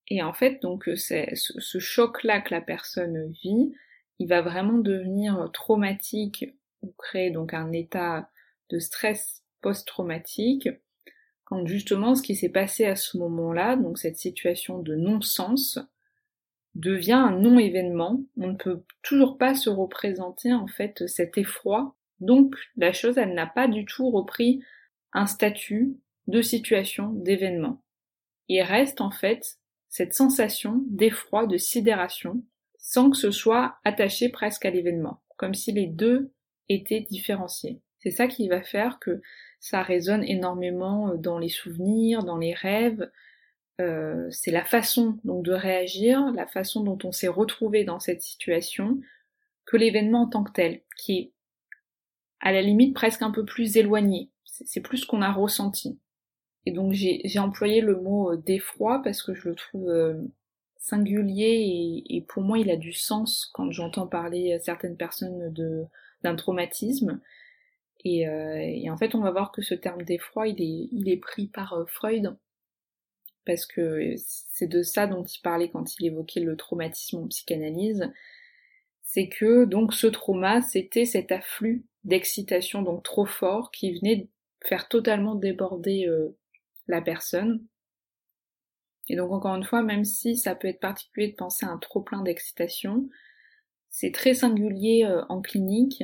Et 0.08 0.22
en 0.22 0.32
fait, 0.32 0.60
donc, 0.62 0.88
c'est 0.96 1.30
ce 1.34 1.78
choc-là 1.78 2.40
que 2.40 2.52
la 2.54 2.60
personne 2.60 3.30
vit, 3.42 3.72
il 4.18 4.28
va 4.28 4.42
vraiment 4.42 4.78
devenir 4.78 5.50
traumatique 5.52 6.54
ou 6.82 6.92
créer 6.98 7.30
donc 7.30 7.54
un 7.54 7.72
état 7.72 8.30
de 8.70 8.78
stress 8.78 9.42
post-traumatique 9.60 10.68
quand 11.46 11.64
justement 11.64 12.16
ce 12.16 12.22
qui 12.22 12.34
s'est 12.34 12.50
passé 12.50 12.86
à 12.86 12.96
ce 12.96 13.16
moment-là, 13.18 13.76
donc 13.76 13.98
cette 13.98 14.16
situation 14.16 14.80
de 14.80 14.96
non-sens, 14.96 15.78
devient 16.74 17.12
un 17.12 17.30
non-événement. 17.30 18.20
On 18.36 18.48
ne 18.48 18.56
peut 18.56 18.82
toujours 19.02 19.38
pas 19.38 19.54
se 19.54 19.70
représenter 19.70 20.52
en 20.52 20.66
fait 20.66 21.06
cet 21.06 21.38
effroi. 21.38 21.94
Donc 22.20 22.56
la 22.76 22.92
chose, 22.92 23.16
elle 23.16 23.32
n'a 23.32 23.46
pas 23.46 23.68
du 23.68 23.84
tout 23.84 24.10
repris 24.10 24.60
un 25.12 25.26
statut 25.26 25.96
de 26.26 26.42
situation, 26.42 27.12
d'événement. 27.12 27.80
Il 28.48 28.62
reste 28.62 29.00
en 29.00 29.12
fait 29.12 29.58
cette 29.88 30.14
sensation 30.14 30.82
d'effroi, 30.88 31.46
de 31.46 31.56
sidération, 31.56 32.42
sans 32.86 33.10
que 33.10 33.16
ce 33.16 33.32
soit 33.32 33.78
attaché 33.82 34.28
presque 34.28 34.64
à 34.64 34.70
l'événement, 34.70 35.20
comme 35.38 35.54
si 35.54 35.72
les 35.72 35.88
deux 35.88 36.32
étaient 36.68 37.00
différenciés. 37.00 37.80
C'est 37.98 38.12
ça 38.12 38.28
qui 38.28 38.48
va 38.48 38.62
faire 38.62 39.00
que 39.00 39.20
ça 39.58 39.82
résonne 39.82 40.22
énormément 40.22 41.08
euh, 41.08 41.16
dans 41.16 41.40
les 41.40 41.48
souvenirs, 41.48 42.22
dans 42.22 42.38
les 42.38 42.54
rêves. 42.54 43.10
Euh, 43.80 44.28
c'est 44.30 44.52
la 44.52 44.64
façon 44.64 45.18
donc 45.24 45.44
de 45.44 45.52
réagir, 45.52 46.30
la 46.32 46.46
façon 46.46 46.84
dont 46.84 46.98
on 47.02 47.10
s'est 47.10 47.26
retrouvé 47.26 47.82
dans 47.82 47.98
cette 47.98 48.22
situation, 48.22 49.00
que 49.64 49.76
l'événement 49.76 50.22
en 50.22 50.28
tant 50.28 50.44
que 50.44 50.52
tel, 50.52 50.82
qui 50.96 51.18
est 51.18 51.32
à 52.38 52.52
la 52.52 52.62
limite 52.62 52.94
presque 52.94 53.22
un 53.22 53.32
peu 53.32 53.44
plus 53.44 53.76
éloigné. 53.76 54.30
C'est 54.44 54.80
plus 54.80 54.98
ce 54.98 55.06
qu'on 55.06 55.22
a 55.22 55.32
ressenti. 55.32 55.98
Et 56.66 56.70
donc 56.70 56.92
j'ai 56.92 57.38
employé 57.40 57.80
le 57.80 57.96
mot 58.00 58.30
euh, 58.30 58.36
d'effroi 58.36 59.02
parce 59.02 59.24
que 59.24 59.34
je 59.34 59.48
le 59.48 59.56
trouve 59.56 59.90
singulier 60.86 62.04
et, 62.08 62.20
pour 62.22 62.42
moi 62.42 62.58
il 62.58 62.70
a 62.70 62.76
du 62.76 62.92
sens 62.92 63.50
quand 63.52 63.70
j'entends 63.70 64.06
parler 64.06 64.52
à 64.52 64.60
certaines 64.60 64.96
personnes 64.96 65.52
d'un 66.22 66.36
traumatisme. 66.36 67.20
Euh, 68.06 68.58
et, 68.58 68.88
en 68.90 68.96
fait, 68.96 69.14
on 69.14 69.20
va 69.20 69.30
voir 69.30 69.52
que 69.52 69.62
ce 69.62 69.74
terme 69.74 70.02
d'effroi, 70.02 70.48
il 70.48 70.62
est, 70.62 70.88
il 70.92 71.08
est 71.08 71.16
pris 71.16 71.48
par 71.48 71.72
euh, 71.72 71.86
Freud, 71.86 72.36
parce 73.44 73.66
que 73.66 74.14
c'est 74.16 74.68
de 74.68 74.82
ça 74.82 75.06
dont 75.06 75.24
il 75.24 75.40
parlait 75.40 75.70
quand 75.70 75.98
il 75.98 76.06
évoquait 76.06 76.40
le 76.40 76.56
traumatisme 76.56 77.18
en 77.18 77.28
psychanalyse. 77.28 78.08
C'est 79.02 79.28
que 79.28 79.64
donc 79.64 79.94
ce 79.94 80.06
trauma, 80.06 80.62
c'était 80.62 81.04
cet 81.04 81.32
afflux 81.32 81.84
d'excitation 82.04 82.82
donc 82.82 83.02
trop 83.02 83.26
fort 83.26 83.70
qui 83.70 83.92
venait 83.92 84.28
faire 84.64 84.88
totalement 84.88 85.34
déborder 85.34 86.06
euh, 86.06 86.36
la 86.88 87.00
personne. 87.00 87.64
Et 89.08 89.16
donc 89.16 89.30
encore 89.32 89.54
une 89.54 89.64
fois, 89.64 89.82
même 89.82 90.04
si 90.04 90.36
ça 90.36 90.54
peut 90.54 90.68
être 90.68 90.80
particulier 90.80 91.28
de 91.28 91.36
penser 91.36 91.64
à 91.66 91.70
un 91.70 91.78
trop 91.78 92.00
plein 92.00 92.22
d'excitation, 92.22 93.08
c'est 93.88 94.12
très 94.12 94.34
singulier 94.34 95.08
en 95.28 95.40
clinique 95.40 96.02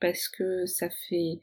parce 0.00 0.28
que 0.28 0.64
ça 0.66 0.88
fait 1.08 1.40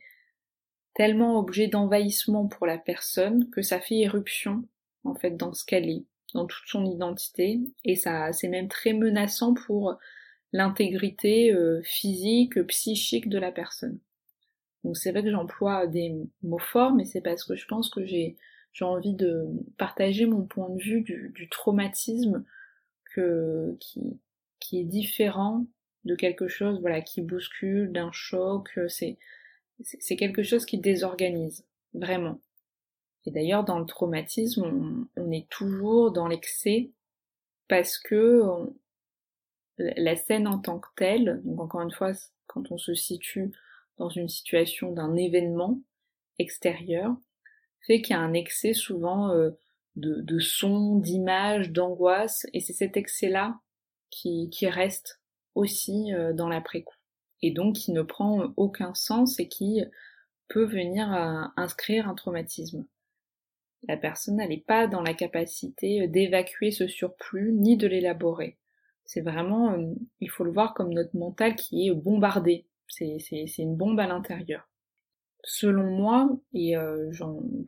tellement 0.93 1.39
objet 1.39 1.67
d'envahissement 1.67 2.47
pour 2.47 2.65
la 2.67 2.77
personne 2.77 3.49
que 3.49 3.61
ça 3.61 3.79
fait 3.79 3.99
éruption 3.99 4.67
en 5.03 5.15
fait 5.15 5.31
dans 5.31 5.53
ce 5.53 5.65
qu'elle 5.65 5.89
est, 5.89 6.05
dans 6.33 6.45
toute 6.45 6.67
son 6.67 6.85
identité 6.85 7.59
et 7.83 7.95
ça 7.95 8.31
c'est 8.31 8.47
même 8.47 8.67
très 8.67 8.93
menaçant 8.93 9.53
pour 9.53 9.97
l'intégrité 10.51 11.51
euh, 11.51 11.81
physique, 11.83 12.61
psychique 12.67 13.27
de 13.27 13.39
la 13.39 13.51
personne. 13.51 13.99
Donc 14.83 14.97
c'est 14.97 15.11
vrai 15.11 15.23
que 15.23 15.31
j'emploie 15.31 15.87
des 15.87 16.13
mots 16.43 16.59
forts, 16.59 16.93
mais 16.93 17.05
c'est 17.05 17.21
parce 17.21 17.43
que 17.43 17.55
je 17.55 17.65
pense 17.65 17.89
que 17.89 18.05
j'ai 18.05 18.37
j'ai 18.73 18.85
envie 18.85 19.13
de 19.13 19.45
partager 19.77 20.25
mon 20.25 20.43
point 20.43 20.69
de 20.69 20.81
vue 20.81 21.01
du, 21.01 21.31
du 21.33 21.47
traumatisme 21.47 22.43
que, 23.13 23.77
qui, 23.79 24.19
qui 24.59 24.79
est 24.79 24.85
différent 24.85 25.65
de 26.05 26.15
quelque 26.15 26.47
chose 26.47 26.81
voilà 26.81 27.01
qui 27.01 27.21
bouscule, 27.21 27.91
d'un 27.91 28.11
choc, 28.11 28.69
euh, 28.77 28.87
c'est 28.87 29.17
c'est 29.81 30.15
quelque 30.15 30.43
chose 30.43 30.65
qui 30.65 30.77
désorganise 30.77 31.65
vraiment. 31.93 32.39
Et 33.25 33.31
d'ailleurs 33.31 33.63
dans 33.63 33.79
le 33.79 33.85
traumatisme, 33.85 35.07
on, 35.15 35.31
est 35.31 35.49
toujours 35.49 36.11
dans 36.11 36.27
l'excès 36.27 36.91
parce 37.67 37.97
que 37.97 38.43
la 39.77 40.15
scène 40.15 40.47
en 40.47 40.59
tant 40.59 40.79
que 40.79 40.89
telle, 40.95 41.41
donc 41.43 41.59
encore 41.59 41.81
une 41.81 41.91
fois, 41.91 42.11
quand 42.47 42.71
on 42.71 42.77
se 42.77 42.93
situe 42.93 43.51
dans 43.97 44.09
une 44.09 44.29
situation 44.29 44.91
d'un 44.91 45.15
événement 45.15 45.79
extérieur, 46.37 47.15
fait 47.85 48.01
qu'il 48.01 48.15
y 48.15 48.19
a 48.19 48.21
un 48.21 48.33
excès 48.33 48.73
souvent 48.73 49.31
euh, 49.31 49.51
de, 49.95 50.21
de 50.21 50.39
sons, 50.39 50.97
d'images, 50.97 51.71
d'angoisse, 51.71 52.45
et 52.53 52.59
c'est 52.59 52.73
cet 52.73 52.97
excès-là 52.97 53.59
qui, 54.09 54.49
qui 54.49 54.67
reste 54.67 55.21
aussi 55.55 56.13
euh, 56.13 56.33
dans 56.33 56.49
l'après-coup. 56.49 56.95
Et 57.41 57.51
donc 57.51 57.75
qui 57.75 57.91
ne 57.91 58.01
prend 58.01 58.53
aucun 58.55 58.93
sens 58.93 59.39
et 59.39 59.49
qui 59.49 59.83
peut 60.47 60.63
venir 60.63 61.09
inscrire 61.57 62.07
un 62.07 62.15
traumatisme. 62.15 62.85
La 63.87 63.97
personne 63.97 64.37
n'est 64.37 64.63
pas 64.65 64.87
dans 64.87 65.01
la 65.01 65.13
capacité 65.13 66.07
d'évacuer 66.07 66.71
ce 66.71 66.87
surplus 66.87 67.51
ni 67.51 67.75
de 67.75 67.87
l'élaborer. 67.87 68.57
C'est 69.05 69.21
vraiment, 69.21 69.73
euh, 69.73 69.93
il 70.21 70.29
faut 70.29 70.45
le 70.45 70.51
voir 70.51 70.73
comme 70.73 70.93
notre 70.93 71.15
mental 71.17 71.55
qui 71.55 71.87
est 71.87 71.93
bombardé. 71.93 72.65
C'est 72.87 73.57
une 73.57 73.75
bombe 73.75 73.99
à 73.99 74.07
l'intérieur. 74.07 74.69
Selon 75.43 75.91
moi, 75.91 76.29
et 76.53 76.77
euh, 76.77 77.11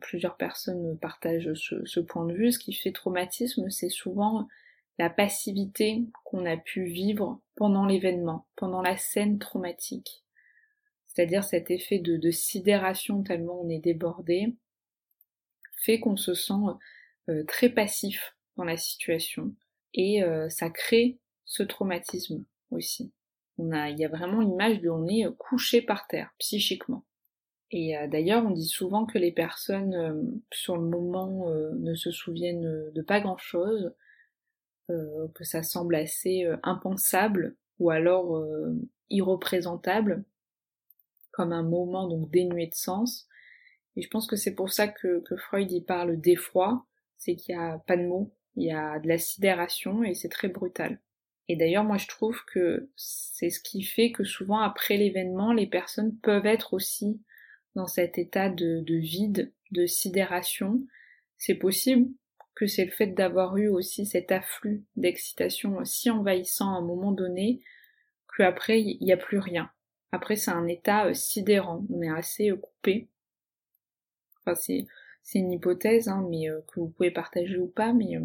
plusieurs 0.00 0.36
personnes 0.36 0.98
partagent 0.98 1.52
ce, 1.54 1.84
ce, 1.84 2.00
point 2.00 2.24
de 2.24 2.32
vue, 2.32 2.50
ce 2.50 2.58
qui 2.58 2.72
fait 2.72 2.92
traumatisme, 2.92 3.68
c'est 3.68 3.90
souvent 3.90 4.48
la 4.98 5.10
passivité 5.10 6.04
qu'on 6.24 6.46
a 6.46 6.56
pu 6.56 6.84
vivre 6.84 7.40
pendant 7.54 7.84
l'événement, 7.84 8.46
pendant 8.56 8.80
la 8.80 8.96
scène 8.96 9.38
traumatique. 9.38 10.24
C'est-à-dire 11.06 11.44
cet 11.44 11.70
effet 11.70 11.98
de, 11.98 12.30
sidération 12.30 13.22
tellement 13.22 13.60
on 13.60 13.68
est 13.68 13.78
débordé, 13.78 14.54
fait 15.76 16.00
qu'on 16.00 16.16
se 16.16 16.34
sent 16.34 16.54
euh, 17.28 17.44
très 17.44 17.68
passif 17.68 18.36
dans 18.56 18.64
la 18.64 18.76
situation 18.76 19.54
et 19.92 20.22
euh, 20.22 20.48
ça 20.48 20.70
crée 20.70 21.18
ce 21.44 21.62
traumatisme 21.62 22.44
aussi. 22.70 23.12
A, 23.72 23.90
il 23.90 23.98
y 23.98 24.04
a 24.04 24.08
vraiment 24.08 24.40
l'image 24.40 24.80
de 24.80 24.90
on 24.90 25.06
est 25.06 25.24
couché 25.38 25.80
par 25.80 26.06
terre 26.06 26.34
psychiquement. 26.38 27.04
Et 27.70 27.96
euh, 27.96 28.06
d'ailleurs, 28.06 28.44
on 28.44 28.50
dit 28.50 28.68
souvent 28.68 29.06
que 29.06 29.18
les 29.18 29.32
personnes 29.32 30.40
sur 30.52 30.76
le 30.76 30.88
moment 30.88 31.50
ne 31.50 31.94
se 31.94 32.10
souviennent 32.10 32.90
de 32.92 33.02
pas 33.02 33.20
grand-chose, 33.20 33.92
euh, 34.88 35.26
que 35.34 35.42
ça 35.42 35.64
semble 35.64 35.96
assez 35.96 36.44
euh, 36.44 36.56
impensable 36.62 37.56
ou 37.80 37.90
alors 37.90 38.36
euh, 38.36 38.72
irreprésentable, 39.10 40.24
comme 41.32 41.52
un 41.52 41.64
moment 41.64 42.06
donc 42.06 42.30
dénué 42.30 42.68
de 42.68 42.74
sens. 42.74 43.26
Et 43.96 44.02
je 44.02 44.08
pense 44.08 44.28
que 44.28 44.36
c'est 44.36 44.54
pour 44.54 44.70
ça 44.70 44.86
que, 44.86 45.18
que 45.22 45.36
Freud 45.36 45.72
y 45.72 45.80
parle 45.80 46.20
d'effroi, 46.20 46.86
c'est 47.16 47.34
qu'il 47.34 47.56
n'y 47.56 47.60
a 47.60 47.78
pas 47.88 47.96
de 47.96 48.06
mots, 48.06 48.32
il 48.54 48.68
y 48.68 48.70
a 48.70 49.00
de 49.00 49.08
la 49.08 49.18
sidération 49.18 50.04
et 50.04 50.14
c'est 50.14 50.28
très 50.28 50.48
brutal. 50.48 51.00
Et 51.48 51.56
d'ailleurs, 51.56 51.84
moi 51.84 51.96
je 51.96 52.06
trouve 52.06 52.38
que 52.44 52.88
c'est 52.94 53.50
ce 53.50 53.58
qui 53.58 53.82
fait 53.82 54.12
que 54.12 54.22
souvent 54.22 54.60
après 54.60 54.98
l'événement, 54.98 55.52
les 55.52 55.66
personnes 55.66 56.16
peuvent 56.18 56.46
être 56.46 56.74
aussi 56.74 57.20
dans 57.76 57.86
cet 57.86 58.18
état 58.18 58.48
de, 58.48 58.80
de 58.80 58.94
vide, 58.96 59.52
de 59.70 59.86
sidération. 59.86 60.80
C'est 61.36 61.54
possible 61.54 62.10
que 62.54 62.66
c'est 62.66 62.86
le 62.86 62.90
fait 62.90 63.08
d'avoir 63.08 63.58
eu 63.58 63.68
aussi 63.68 64.06
cet 64.06 64.32
afflux 64.32 64.82
d'excitation 64.96 65.84
si 65.84 66.10
envahissant 66.10 66.74
à 66.74 66.78
un 66.78 66.80
moment 66.80 67.12
donné, 67.12 67.60
qu'après 68.36 68.82
il 68.82 68.98
n'y 69.02 69.12
a 69.12 69.18
plus 69.18 69.38
rien. 69.38 69.70
Après 70.10 70.36
c'est 70.36 70.50
un 70.50 70.66
état 70.66 71.06
euh, 71.06 71.14
sidérant, 71.14 71.84
on 71.92 72.00
est 72.00 72.08
assez 72.08 72.50
euh, 72.50 72.56
coupé. 72.56 73.08
Enfin 74.40 74.54
c'est 74.54 75.38
une 75.38 75.52
hypothèse, 75.52 76.08
hein, 76.08 76.26
mais 76.30 76.48
euh, 76.48 76.62
que 76.72 76.80
vous 76.80 76.88
pouvez 76.88 77.10
partager 77.10 77.58
ou 77.58 77.66
pas, 77.66 77.92
mais 77.92 78.18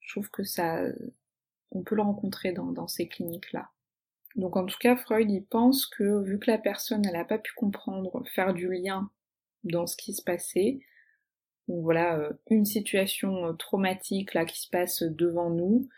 je 0.00 0.12
trouve 0.12 0.30
que 0.30 0.44
ça 0.44 0.84
on 1.70 1.82
peut 1.82 1.94
le 1.94 2.02
rencontrer 2.02 2.52
dans, 2.52 2.72
dans 2.72 2.88
ces 2.88 3.08
cliniques-là. 3.08 3.70
Donc 4.36 4.56
en 4.56 4.64
tout 4.64 4.78
cas, 4.78 4.96
Freud 4.96 5.30
il 5.30 5.44
pense 5.44 5.86
que 5.86 6.22
vu 6.22 6.38
que 6.38 6.50
la 6.50 6.58
personne 6.58 7.04
elle 7.06 7.12
n'a 7.14 7.24
pas 7.24 7.38
pu 7.38 7.52
comprendre, 7.54 8.22
faire 8.34 8.54
du 8.54 8.72
lien 8.72 9.10
dans 9.64 9.86
ce 9.86 9.96
qui 9.96 10.14
se 10.14 10.22
passait, 10.22 10.80
donc 11.68 11.82
voilà, 11.82 12.18
euh, 12.18 12.32
une 12.50 12.64
situation 12.64 13.46
euh, 13.46 13.52
traumatique 13.52 14.34
là 14.34 14.44
qui 14.44 14.60
se 14.60 14.68
passe 14.68 15.02
devant 15.02 15.50
nous, 15.50 15.88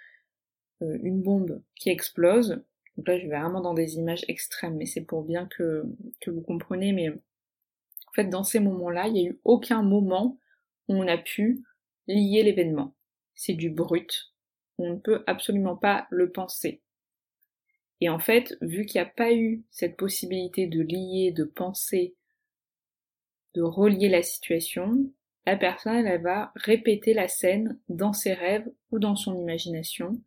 euh, 0.82 0.98
une 1.02 1.22
bombe 1.22 1.62
qui 1.74 1.90
explose. 1.90 2.62
Donc 2.96 3.08
là, 3.08 3.18
je 3.18 3.26
vais 3.26 3.38
vraiment 3.38 3.60
dans 3.60 3.74
des 3.74 3.96
images 3.96 4.24
extrêmes, 4.28 4.76
mais 4.76 4.86
c'est 4.86 5.04
pour 5.04 5.24
bien 5.24 5.46
que, 5.46 5.84
que 6.20 6.30
vous 6.30 6.42
compreniez. 6.42 6.92
Mais 6.92 7.08
en 7.10 8.12
fait, 8.14 8.26
dans 8.26 8.44
ces 8.44 8.60
moments-là, 8.60 9.08
il 9.08 9.14
n'y 9.14 9.26
a 9.26 9.30
eu 9.30 9.40
aucun 9.44 9.82
moment 9.82 10.38
où 10.88 10.94
on 10.94 11.08
a 11.08 11.18
pu 11.18 11.64
lier 12.06 12.42
l'événement. 12.44 12.94
C'est 13.34 13.54
du 13.54 13.70
brut. 13.70 14.32
On 14.78 14.90
ne 14.90 14.98
peut 14.98 15.24
absolument 15.26 15.76
pas 15.76 16.06
le 16.10 16.30
penser. 16.30 16.83
Et 18.00 18.08
en 18.08 18.18
fait, 18.18 18.56
vu 18.60 18.86
qu'il 18.86 19.00
n'y 19.00 19.06
a 19.06 19.10
pas 19.10 19.32
eu 19.32 19.62
cette 19.70 19.96
possibilité 19.96 20.66
de 20.66 20.80
lier, 20.80 21.32
de 21.32 21.44
penser, 21.44 22.14
de 23.54 23.62
relier 23.62 24.08
la 24.08 24.22
situation, 24.22 25.10
la 25.46 25.56
personne, 25.56 26.06
elle 26.06 26.22
va 26.22 26.52
répéter 26.56 27.14
la 27.14 27.28
scène 27.28 27.78
dans 27.88 28.12
ses 28.12 28.32
rêves 28.32 28.68
ou 28.90 28.98
dans 28.98 29.16
son 29.16 29.38
imagination, 29.38 30.20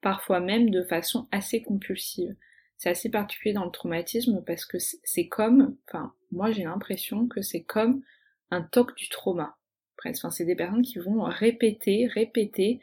parfois 0.00 0.40
même 0.40 0.70
de 0.70 0.82
façon 0.82 1.28
assez 1.30 1.62
compulsive. 1.62 2.34
C'est 2.78 2.90
assez 2.90 3.10
particulier 3.10 3.52
dans 3.52 3.64
le 3.64 3.70
traumatisme 3.70 4.42
parce 4.46 4.64
que 4.64 4.78
c'est 4.78 5.28
comme, 5.28 5.76
enfin, 5.88 6.14
moi 6.30 6.50
j'ai 6.50 6.64
l'impression 6.64 7.28
que 7.28 7.42
c'est 7.42 7.62
comme 7.62 8.02
un 8.50 8.62
toc 8.62 8.96
du 8.96 9.08
trauma. 9.08 9.56
Enfin, 10.02 10.30
c'est 10.30 10.46
des 10.46 10.56
personnes 10.56 10.82
qui 10.82 10.98
vont 10.98 11.24
répéter, 11.24 12.06
répéter 12.06 12.80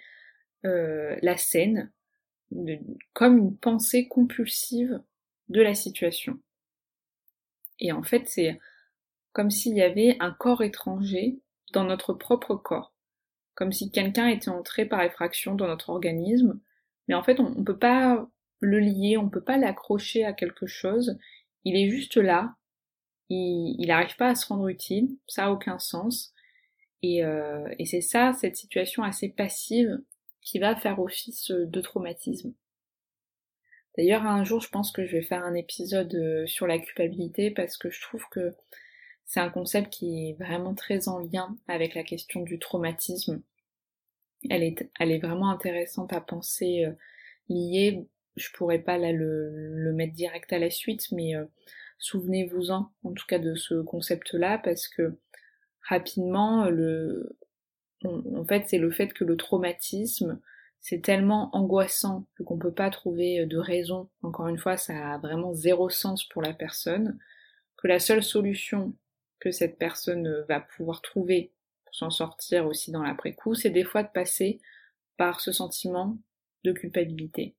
euh, 0.65 1.15
la 1.23 1.35
scène 1.35 1.91
comme 3.13 3.37
une 3.37 3.57
pensée 3.57 4.07
compulsive 4.07 5.01
de 5.49 5.61
la 5.61 5.73
situation. 5.73 6.39
Et 7.79 7.91
en 7.91 8.03
fait, 8.03 8.27
c'est 8.27 8.59
comme 9.33 9.51
s'il 9.51 9.75
y 9.75 9.81
avait 9.81 10.17
un 10.19 10.31
corps 10.31 10.63
étranger 10.63 11.39
dans 11.73 11.83
notre 11.83 12.13
propre 12.13 12.55
corps, 12.55 12.93
comme 13.53 13.71
si 13.71 13.91
quelqu'un 13.91 14.27
était 14.27 14.49
entré 14.49 14.85
par 14.85 15.01
effraction 15.03 15.55
dans 15.55 15.67
notre 15.67 15.89
organisme, 15.89 16.59
mais 17.07 17.13
en 17.13 17.23
fait 17.23 17.39
on 17.39 17.51
ne 17.51 17.63
peut 17.63 17.77
pas 17.77 18.27
le 18.61 18.79
lier, 18.79 19.17
on 19.17 19.25
ne 19.25 19.29
peut 19.29 19.43
pas 19.43 19.57
l'accrocher 19.57 20.25
à 20.25 20.33
quelque 20.33 20.65
chose, 20.65 21.19
il 21.65 21.75
est 21.75 21.89
juste 21.89 22.17
là, 22.17 22.55
il 23.29 23.85
n'arrive 23.85 24.15
pas 24.15 24.29
à 24.29 24.35
se 24.35 24.47
rendre 24.47 24.69
utile, 24.69 25.17
ça 25.27 25.45
a 25.45 25.51
aucun 25.51 25.77
sens, 25.77 26.33
euh, 27.03 27.67
et 27.77 27.85
c'est 27.85 28.01
ça, 28.01 28.33
cette 28.33 28.55
situation 28.55 29.03
assez 29.03 29.29
passive 29.29 29.99
qui 30.47 30.59
va 30.59 30.77
faire 30.77 31.01
office 31.01 31.51
de 31.51 31.81
traumatisme. 31.81 32.53
D'ailleurs, 33.97 34.25
un 34.25 34.45
jour, 34.45 34.61
je 34.61 34.69
pense 34.69 34.93
que 34.93 35.05
je 35.05 35.17
vais 35.17 35.21
faire 35.21 35.43
un 35.43 35.55
épisode 35.55 36.15
euh, 36.15 36.47
sur 36.47 36.67
la 36.67 36.79
culpabilité 36.79 37.51
parce 37.51 37.75
que 37.75 37.89
je 37.89 37.99
trouve 38.01 38.23
que 38.31 38.53
c'est 39.25 39.41
un 39.41 39.49
concept 39.49 39.91
qui 39.91 40.29
est 40.29 40.33
vraiment 40.41 40.73
très 40.73 41.09
en 41.09 41.19
lien 41.19 41.57
avec 41.67 41.95
la 41.95 42.03
question 42.03 42.43
du 42.43 42.59
traumatisme. 42.59 43.41
Elle 44.49 44.63
est, 44.63 44.89
elle 44.97 45.11
est 45.11 45.19
vraiment 45.19 45.49
intéressante 45.49 46.13
à 46.13 46.21
penser 46.21 46.85
euh, 46.85 46.93
liée. 47.49 48.07
Je 48.37 48.49
pourrais 48.51 48.79
pas 48.79 48.97
là 48.97 49.11
le, 49.11 49.91
mettre 49.91 50.13
direct 50.13 50.53
à 50.53 50.59
la 50.59 50.69
suite, 50.69 51.11
mais 51.11 51.35
euh, 51.35 51.43
souvenez-vous-en 51.99 52.89
en 53.03 53.11
tout 53.11 53.25
cas 53.27 53.39
de 53.39 53.55
ce 53.55 53.81
concept-là 53.81 54.59
parce 54.59 54.87
que 54.87 55.17
rapidement 55.81 56.69
le, 56.69 57.37
en 58.05 58.45
fait 58.45 58.65
c'est 58.67 58.77
le 58.77 58.91
fait 58.91 59.13
que 59.13 59.23
le 59.23 59.37
traumatisme 59.37 60.39
c'est 60.79 61.01
tellement 61.01 61.49
angoissant 61.55 62.25
qu'on 62.45 62.57
peut 62.57 62.73
pas 62.73 62.89
trouver 62.89 63.45
de 63.45 63.57
raison. 63.57 64.09
Encore 64.21 64.47
une 64.47 64.57
fois, 64.57 64.77
ça 64.77 65.13
a 65.13 65.17
vraiment 65.17 65.53
zéro 65.53 65.89
sens 65.89 66.23
pour 66.23 66.41
la 66.41 66.53
personne. 66.53 67.19
Que 67.77 67.87
la 67.87 67.99
seule 67.99 68.23
solution 68.23 68.95
que 69.39 69.51
cette 69.51 69.77
personne 69.77 70.27
euh, 70.27 70.45
va 70.47 70.61
pouvoir 70.61 71.01
trouver 71.01 71.51
pour 71.85 71.93
s'en 71.93 72.09
sortir 72.09 72.65
aussi 72.65 72.91
dans 72.91 73.03
l'après-coup, 73.03 73.53
c'est 73.53 73.69
des 73.69 73.83
fois 73.83 74.03
de 74.03 74.09
passer 74.11 74.59
par 75.17 75.41
ce 75.41 75.51
sentiment 75.51 76.17
de 76.63 76.71
culpabilité. 76.71 77.55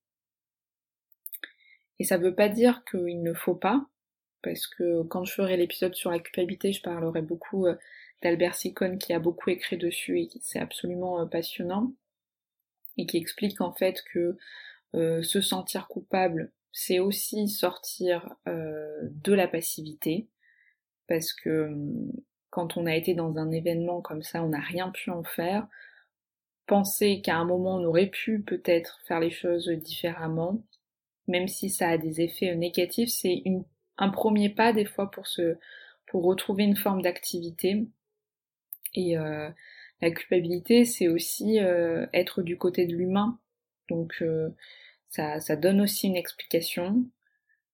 Et 1.98 2.04
ça 2.04 2.16
veut 2.16 2.34
pas 2.34 2.48
dire 2.48 2.82
qu'il 2.90 3.22
ne 3.22 3.32
faut 3.32 3.54
pas, 3.54 3.86
parce 4.42 4.66
que 4.66 5.02
quand 5.04 5.24
je 5.24 5.34
ferai 5.34 5.56
l'épisode 5.56 5.94
sur 5.94 6.10
la 6.10 6.18
culpabilité, 6.18 6.72
je 6.72 6.82
parlerai 6.82 7.22
beaucoup 7.22 7.66
euh, 7.66 7.76
d'Albert 8.22 8.54
Sicone 8.54 8.98
qui 8.98 9.12
a 9.12 9.18
beaucoup 9.18 9.50
écrit 9.50 9.76
dessus 9.76 10.20
et 10.20 10.28
c'est 10.42 10.58
absolument 10.58 11.20
euh, 11.20 11.26
passionnant 11.26 11.92
et 12.96 13.06
qui 13.06 13.16
explique 13.16 13.60
en 13.60 13.72
fait 13.72 14.02
que 14.12 14.36
se 14.94 15.42
sentir 15.42 15.86
coupable, 15.86 16.50
c'est 16.72 16.98
aussi 16.98 17.46
sortir 17.46 18.34
de 18.46 19.32
la 19.34 19.46
passivité, 19.46 20.26
parce 21.08 21.32
que 21.32 21.66
hum, 21.66 22.12
quand 22.50 22.76
on 22.76 22.86
a 22.86 22.94
été 22.94 23.14
dans 23.14 23.36
un 23.38 23.50
événement 23.50 24.00
comme 24.00 24.22
ça, 24.22 24.42
on 24.44 24.50
n'a 24.50 24.60
rien 24.60 24.90
pu 24.90 25.10
en 25.10 25.24
faire. 25.24 25.66
Penser 26.66 27.20
qu'à 27.22 27.36
un 27.36 27.44
moment 27.44 27.76
on 27.76 27.84
aurait 27.84 28.06
pu 28.06 28.40
peut-être 28.42 29.00
faire 29.06 29.20
les 29.20 29.30
choses 29.30 29.68
différemment, 29.68 30.62
même 31.26 31.48
si 31.48 31.70
ça 31.70 31.88
a 31.88 31.98
des 31.98 32.20
effets 32.20 32.54
négatifs, 32.54 33.10
c'est 33.10 33.42
un 33.96 34.08
premier 34.10 34.50
pas 34.50 34.72
des 34.72 34.84
fois 34.84 35.10
pour 35.10 35.26
se 35.26 35.56
pour 36.06 36.24
retrouver 36.24 36.64
une 36.64 36.76
forme 36.76 37.02
d'activité. 37.02 37.86
Et 38.94 39.18
euh, 39.18 39.48
la 40.00 40.10
culpabilité, 40.10 40.84
c'est 40.84 41.08
aussi 41.08 41.60
euh, 41.60 42.06
être 42.12 42.42
du 42.42 42.56
côté 42.56 42.86
de 42.86 42.94
l'humain. 42.94 43.38
Donc 43.88 44.16
euh, 44.22 44.50
ça, 45.08 45.40
ça 45.40 45.56
donne 45.56 45.80
aussi 45.80 46.06
une 46.06 46.16
explication. 46.16 47.04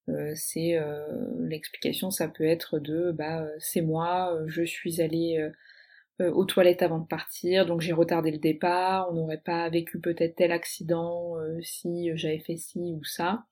Euh, 0.08 0.32
c'est 0.36 0.76
euh, 0.76 1.06
l'explication, 1.40 2.10
ça 2.10 2.28
peut 2.28 2.44
être 2.44 2.78
de 2.78 3.12
bah 3.12 3.46
c'est 3.58 3.80
moi, 3.80 4.38
je 4.46 4.62
suis 4.62 5.00
allée 5.00 5.50
aux 6.20 6.44
toilettes 6.44 6.82
avant 6.82 7.00
de 7.00 7.06
partir, 7.06 7.66
donc 7.66 7.80
j'ai 7.80 7.92
retardé 7.92 8.30
le 8.30 8.38
départ, 8.38 9.10
on 9.10 9.14
n'aurait 9.14 9.38
pas 9.38 9.68
vécu 9.68 9.98
peut-être 9.98 10.36
tel 10.36 10.52
accident 10.52 11.34
si 11.62 12.10
j'avais 12.16 12.38
fait 12.38 12.56
ci 12.56 12.78
ou 12.78 13.02
ça. 13.04 13.46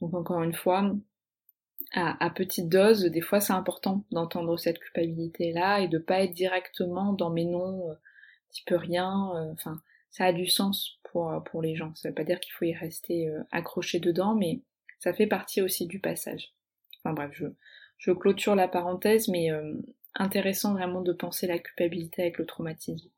Donc 0.00 0.14
encore 0.14 0.42
une 0.42 0.54
fois, 0.54 0.92
à, 1.92 2.24
à 2.24 2.30
petite 2.30 2.68
dose, 2.68 3.04
des 3.04 3.20
fois 3.20 3.40
c'est 3.40 3.52
important 3.52 4.04
d'entendre 4.12 4.56
cette 4.58 4.78
culpabilité-là 4.78 5.80
et 5.80 5.88
de 5.88 5.98
pas 5.98 6.20
être 6.20 6.32
directement 6.32 7.12
dans 7.12 7.30
mes 7.30 7.44
noms, 7.44 7.96
petit 8.50 8.64
peu 8.66 8.76
rien, 8.76 9.32
enfin 9.52 9.80
ça 10.10 10.24
a 10.24 10.32
du 10.32 10.46
sens 10.46 10.98
pour, 11.04 11.32
pour 11.44 11.62
les 11.62 11.76
gens. 11.76 11.94
Ça 11.94 12.08
veut 12.08 12.14
pas 12.14 12.24
dire 12.24 12.40
qu'il 12.40 12.52
faut 12.52 12.64
y 12.64 12.74
rester 12.74 13.32
accroché 13.52 14.00
dedans, 14.00 14.34
mais 14.34 14.60
ça 14.98 15.12
fait 15.12 15.26
partie 15.26 15.62
aussi 15.62 15.86
du 15.86 16.00
passage. 16.00 16.52
Enfin 17.02 17.14
bref, 17.14 17.30
je, 17.32 17.46
je 18.00 18.12
clôture 18.12 18.54
la 18.54 18.66
parenthèse, 18.66 19.28
mais 19.28 19.52
euh, 19.52 19.74
intéressant 20.14 20.72
vraiment 20.72 21.02
de 21.02 21.12
penser 21.12 21.46
la 21.46 21.58
culpabilité 21.58 22.22
avec 22.22 22.38
le 22.38 22.46
traumatisme. 22.46 23.08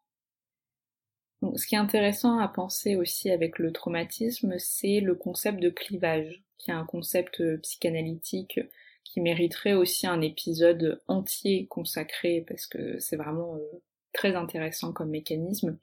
Donc, 1.42 1.58
ce 1.58 1.66
qui 1.66 1.74
est 1.74 1.78
intéressant 1.78 2.38
à 2.38 2.46
penser 2.46 2.94
aussi 2.94 3.28
avec 3.28 3.58
le 3.58 3.72
traumatisme, 3.72 4.54
c'est 4.58 5.00
le 5.00 5.16
concept 5.16 5.58
de 5.58 5.70
clivage, 5.70 6.40
qui 6.56 6.70
est 6.70 6.74
un 6.74 6.86
concept 6.86 7.40
euh, 7.40 7.58
psychanalytique 7.58 8.60
qui 9.02 9.20
mériterait 9.20 9.74
aussi 9.74 10.06
un 10.06 10.20
épisode 10.20 11.02
entier 11.08 11.66
consacré 11.66 12.44
parce 12.46 12.66
que 12.66 12.96
c'est 13.00 13.16
vraiment 13.16 13.56
euh, 13.56 13.82
très 14.12 14.36
intéressant 14.36 14.92
comme 14.92 15.10
mécanisme. 15.10 15.76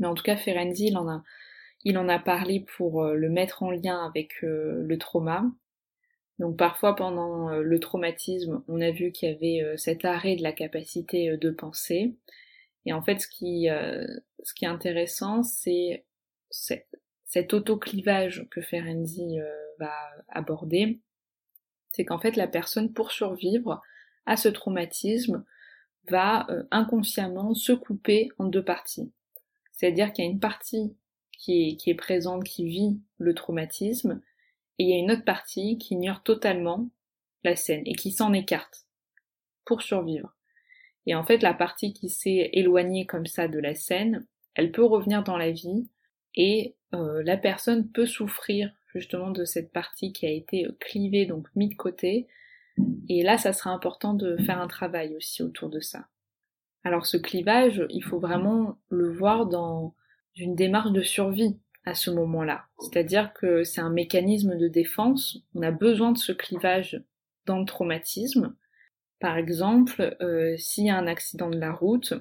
Mais 0.00 0.08
en 0.08 0.14
tout 0.14 0.24
cas, 0.24 0.36
Ferenczi, 0.36 0.88
il 0.88 0.98
en 0.98 1.08
a 1.08 1.22
il 1.84 1.98
en 1.98 2.08
a 2.08 2.18
parlé 2.18 2.60
pour 2.76 3.04
euh, 3.04 3.14
le 3.14 3.28
mettre 3.28 3.62
en 3.62 3.70
lien 3.70 4.04
avec 4.04 4.42
le 4.42 4.96
trauma. 4.98 5.44
Donc 6.38 6.56
parfois 6.56 6.96
pendant 6.96 7.50
le 7.50 7.78
traumatisme, 7.78 8.64
on 8.66 8.80
a 8.80 8.90
vu 8.90 9.12
qu'il 9.12 9.28
y 9.28 9.32
avait 9.32 9.76
cet 9.76 10.04
arrêt 10.04 10.34
de 10.34 10.42
la 10.42 10.52
capacité 10.52 11.36
de 11.36 11.50
penser. 11.50 12.16
Et 12.86 12.92
en 12.92 13.02
fait, 13.02 13.20
ce 13.20 13.28
qui, 13.28 13.68
ce 13.68 14.54
qui 14.54 14.64
est 14.64 14.68
intéressant, 14.68 15.42
c'est 15.42 16.04
cet 16.50 17.54
autoclivage 17.54 18.46
que 18.50 18.60
Ferenczi 18.60 19.38
va 19.78 19.94
aborder. 20.28 21.00
C'est 21.92 22.04
qu'en 22.04 22.18
fait, 22.18 22.36
la 22.36 22.48
personne, 22.48 22.92
pour 22.92 23.12
survivre 23.12 23.82
à 24.26 24.36
ce 24.36 24.48
traumatisme, 24.48 25.44
va 26.08 26.46
inconsciemment 26.70 27.54
se 27.54 27.72
couper 27.72 28.28
en 28.38 28.46
deux 28.46 28.64
parties. 28.64 29.12
C'est-à-dire 29.70 30.12
qu'il 30.12 30.24
y 30.24 30.28
a 30.28 30.30
une 30.30 30.40
partie 30.40 30.96
qui 31.38 31.76
est, 31.86 31.94
présente, 31.94 32.44
qui 32.44 32.68
vit 32.68 33.00
le 33.18 33.34
traumatisme, 33.34 34.20
et 34.78 34.84
il 34.84 34.90
y 34.90 34.94
a 34.94 34.98
une 34.98 35.10
autre 35.10 35.24
partie 35.24 35.76
qui 35.78 35.94
ignore 35.94 36.22
totalement 36.22 36.88
la 37.44 37.56
scène 37.56 37.82
et 37.84 37.94
qui 37.94 38.12
s'en 38.12 38.32
écarte 38.32 38.86
pour 39.64 39.82
survivre. 39.82 40.36
Et 41.06 41.14
en 41.14 41.24
fait, 41.24 41.42
la 41.42 41.54
partie 41.54 41.92
qui 41.92 42.08
s'est 42.08 42.50
éloignée 42.52 43.06
comme 43.06 43.26
ça 43.26 43.48
de 43.48 43.58
la 43.58 43.74
scène, 43.74 44.26
elle 44.54 44.72
peut 44.72 44.84
revenir 44.84 45.22
dans 45.22 45.36
la 45.36 45.50
vie 45.50 45.88
et 46.34 46.76
euh, 46.94 47.22
la 47.24 47.36
personne 47.36 47.90
peut 47.90 48.06
souffrir 48.06 48.72
justement 48.94 49.30
de 49.30 49.44
cette 49.44 49.72
partie 49.72 50.12
qui 50.12 50.26
a 50.26 50.30
été 50.30 50.68
clivée, 50.80 51.26
donc 51.26 51.48
mise 51.56 51.70
de 51.70 51.74
côté. 51.74 52.28
Et 53.08 53.22
là, 53.22 53.38
ça 53.38 53.52
sera 53.52 53.70
important 53.70 54.14
de 54.14 54.36
faire 54.36 54.60
un 54.60 54.68
travail 54.68 55.16
aussi 55.16 55.42
autour 55.42 55.70
de 55.70 55.80
ça. 55.80 56.06
Alors 56.84 57.06
ce 57.06 57.16
clivage, 57.16 57.84
il 57.90 58.02
faut 58.02 58.18
vraiment 58.18 58.78
le 58.88 59.10
voir 59.10 59.46
dans 59.46 59.94
d'une 60.34 60.54
démarche 60.54 60.92
de 60.92 61.02
survie 61.02 61.58
à 61.84 61.94
ce 61.94 62.10
moment-là. 62.10 62.64
C'est-à-dire 62.78 63.32
que 63.34 63.64
c'est 63.64 63.80
un 63.80 63.90
mécanisme 63.90 64.56
de 64.56 64.68
défense, 64.68 65.38
on 65.54 65.62
a 65.62 65.70
besoin 65.70 66.12
de 66.12 66.18
ce 66.18 66.32
clivage 66.32 67.02
dans 67.44 67.58
le 67.58 67.64
traumatisme. 67.64 68.54
Par 69.22 69.38
exemple, 69.38 70.16
euh, 70.20 70.56
s'il 70.58 70.86
y 70.86 70.90
a 70.90 70.98
un 70.98 71.06
accident 71.06 71.48
de 71.48 71.56
la 71.56 71.70
route, 71.70 72.12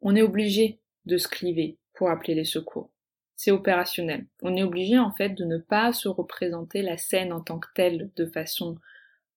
on 0.00 0.16
est 0.16 0.22
obligé 0.22 0.80
de 1.04 1.18
se 1.18 1.28
cliver 1.28 1.76
pour 1.92 2.08
appeler 2.08 2.34
les 2.34 2.46
secours. 2.46 2.88
C'est 3.36 3.50
opérationnel. 3.50 4.24
On 4.40 4.56
est 4.56 4.62
obligé 4.62 4.98
en 4.98 5.10
fait 5.10 5.34
de 5.34 5.44
ne 5.44 5.58
pas 5.58 5.92
se 5.92 6.08
représenter 6.08 6.80
la 6.80 6.96
scène 6.96 7.34
en 7.34 7.42
tant 7.42 7.58
que 7.58 7.68
telle 7.74 8.08
de 8.16 8.24
façon 8.24 8.78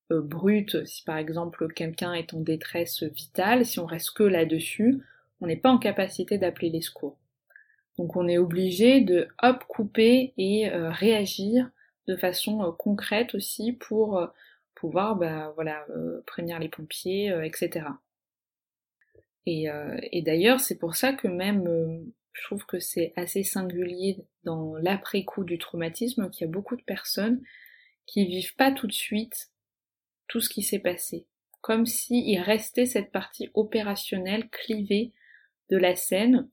euh, 0.09 0.21
brute. 0.21 0.85
Si 0.85 1.03
par 1.03 1.17
exemple 1.17 1.67
quelqu'un 1.73 2.13
est 2.13 2.33
en 2.33 2.39
détresse 2.39 3.03
vitale, 3.03 3.65
si 3.65 3.79
on 3.79 3.85
reste 3.85 4.11
que 4.11 4.23
là-dessus, 4.23 5.01
on 5.41 5.47
n'est 5.47 5.57
pas 5.57 5.71
en 5.71 5.77
capacité 5.77 6.37
d'appeler 6.37 6.69
les 6.69 6.81
secours. 6.81 7.17
Donc 7.97 8.15
on 8.15 8.29
est 8.29 8.37
obligé 8.37 9.01
de 9.01 9.27
hop 9.43 9.65
couper 9.67 10.33
et 10.37 10.71
euh, 10.71 10.91
réagir 10.91 11.69
de 12.07 12.15
façon 12.15 12.73
concrète 12.77 13.35
aussi 13.35 13.73
pour 13.73 14.31
pouvoir 14.79 15.15
bah, 15.15 15.51
voilà, 15.55 15.85
prévenir 16.25 16.59
les 16.59 16.69
pompiers, 16.69 17.33
etc. 17.43 17.85
Et, 19.45 19.67
et 20.11 20.21
d'ailleurs, 20.21 20.59
c'est 20.59 20.77
pour 20.77 20.95
ça 20.95 21.13
que 21.13 21.27
même 21.27 22.11
je 22.37 22.43
trouve 22.43 22.65
que 22.65 22.79
c'est 22.79 23.13
assez 23.15 23.43
singulier 23.43 24.17
dans 24.43 24.75
l'après-coup 24.75 25.43
du 25.43 25.57
traumatisme 25.57 26.29
qu'il 26.29 26.45
y 26.45 26.49
a 26.49 26.51
beaucoup 26.51 26.75
de 26.75 26.83
personnes 26.83 27.41
qui 28.05 28.25
vivent 28.25 28.55
pas 28.55 28.71
tout 28.71 28.87
de 28.87 28.93
suite 28.93 29.51
tout 30.27 30.39
ce 30.39 30.49
qui 30.49 30.61
s'est 30.61 30.79
passé. 30.79 31.25
Comme 31.61 31.85
s'il 31.85 32.39
restait 32.39 32.85
cette 32.85 33.11
partie 33.11 33.49
opérationnelle 33.53 34.49
clivée 34.49 35.13
de 35.69 35.77
la 35.77 35.95
scène, 35.95 36.47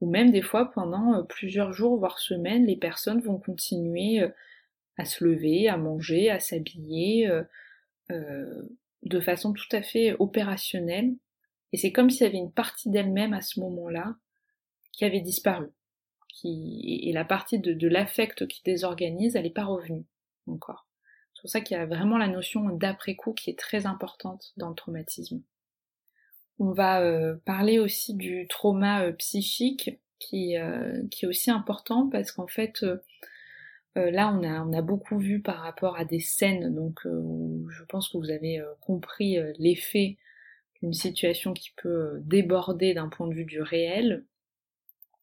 ou 0.00 0.08
même 0.08 0.30
des 0.30 0.42
fois 0.42 0.70
pendant 0.72 1.14
euh, 1.14 1.22
plusieurs 1.22 1.72
jours, 1.72 1.98
voire 1.98 2.18
semaines, 2.18 2.66
les 2.66 2.76
personnes 2.76 3.20
vont 3.20 3.38
continuer 3.38 4.20
euh, 4.20 4.28
à 4.96 5.04
se 5.04 5.24
lever, 5.24 5.68
à 5.68 5.76
manger, 5.76 6.30
à 6.30 6.40
s'habiller, 6.40 7.28
euh, 8.10 8.62
de 9.02 9.20
façon 9.20 9.52
tout 9.52 9.68
à 9.72 9.82
fait 9.82 10.14
opérationnelle. 10.18 11.14
Et 11.72 11.76
c'est 11.76 11.92
comme 11.92 12.10
s'il 12.10 12.22
y 12.22 12.28
avait 12.28 12.38
une 12.38 12.52
partie 12.52 12.90
d'elle-même 12.90 13.32
à 13.32 13.40
ce 13.40 13.60
moment-là 13.60 14.16
qui 14.92 15.04
avait 15.04 15.20
disparu. 15.20 15.68
Qui, 16.28 17.00
et 17.04 17.12
la 17.12 17.24
partie 17.24 17.58
de, 17.58 17.72
de 17.72 17.88
l'affect 17.88 18.46
qui 18.46 18.62
désorganise, 18.62 19.36
elle 19.36 19.44
n'est 19.44 19.50
pas 19.50 19.64
revenue 19.64 20.04
encore. 20.46 20.86
C'est 21.34 21.40
pour 21.42 21.50
ça 21.50 21.60
qu'il 21.60 21.76
y 21.76 21.80
a 21.80 21.86
vraiment 21.86 22.18
la 22.18 22.28
notion 22.28 22.68
d'après-coup 22.70 23.34
qui 23.34 23.50
est 23.50 23.58
très 23.58 23.86
importante 23.86 24.52
dans 24.56 24.68
le 24.68 24.74
traumatisme. 24.74 25.42
On 26.58 26.72
va 26.72 27.00
euh, 27.00 27.36
parler 27.44 27.78
aussi 27.78 28.14
du 28.14 28.46
trauma 28.48 29.04
euh, 29.04 29.12
psychique 29.12 29.98
qui, 30.20 30.56
euh, 30.56 31.02
qui, 31.10 31.24
est 31.24 31.28
aussi 31.28 31.50
important 31.50 32.08
parce 32.08 32.30
qu'en 32.30 32.46
fait 32.46 32.84
là 33.96 34.32
on 34.32 34.72
a, 34.72 34.82
beaucoup 34.82 35.18
vu 35.18 35.40
par 35.40 35.58
rapport 35.58 35.96
à 35.96 36.04
des 36.04 36.20
scènes 36.20 36.74
donc 36.74 37.00
je 37.04 37.84
pense 37.84 38.08
que 38.08 38.18
vous 38.18 38.30
avez 38.30 38.62
compris 38.80 39.38
l'effet 39.58 40.18
d'une 40.84 40.92
situation 40.92 41.54
qui 41.54 41.72
peut 41.76 42.20
déborder 42.24 42.92
d'un 42.92 43.08
point 43.08 43.26
de 43.26 43.34
vue 43.34 43.46
du 43.46 43.62
réel. 43.62 44.24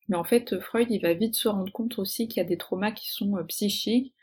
Mais 0.09 0.17
en 0.17 0.23
fait, 0.23 0.59
Freud, 0.59 0.87
il 0.89 1.01
va 1.01 1.13
vite 1.13 1.35
se 1.35 1.47
rendre 1.47 1.71
compte 1.71 1.99
aussi 1.99 2.27
qu'il 2.27 2.37
y 2.37 2.45
a 2.45 2.49
des 2.49 2.57
traumas 2.57 2.91
qui 2.91 3.11
sont 3.11 3.37
euh, 3.37 3.43
psychiques, 3.43 4.13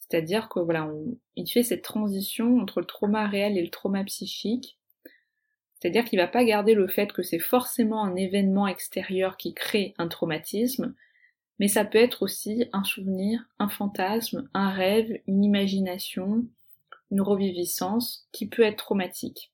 c'est-à-dire 0.00 0.48
que 0.48 0.58
voilà, 0.58 0.90
il 1.36 1.48
fait 1.48 1.62
cette 1.62 1.82
transition 1.82 2.58
entre 2.58 2.80
le 2.80 2.86
trauma 2.86 3.26
réel 3.28 3.56
et 3.56 3.62
le 3.62 3.70
trauma 3.70 4.04
psychique. 4.04 4.78
C'est-à-dire 5.78 6.04
qu'il 6.04 6.18
va 6.18 6.26
pas 6.26 6.44
garder 6.44 6.74
le 6.74 6.86
fait 6.86 7.12
que 7.12 7.22
c'est 7.22 7.38
forcément 7.38 8.04
un 8.04 8.14
événement 8.14 8.66
extérieur 8.66 9.36
qui 9.36 9.54
crée 9.54 9.94
un 9.98 10.08
traumatisme, 10.08 10.94
mais 11.62 11.68
ça 11.68 11.84
peut 11.84 11.98
être 11.98 12.22
aussi 12.24 12.64
un 12.72 12.82
souvenir, 12.82 13.48
un 13.60 13.68
fantasme, 13.68 14.50
un 14.52 14.70
rêve, 14.70 15.20
une 15.28 15.44
imagination, 15.44 16.44
une 17.12 17.20
reviviscence 17.20 18.26
qui 18.32 18.48
peut 18.48 18.64
être 18.64 18.78
traumatique. 18.78 19.52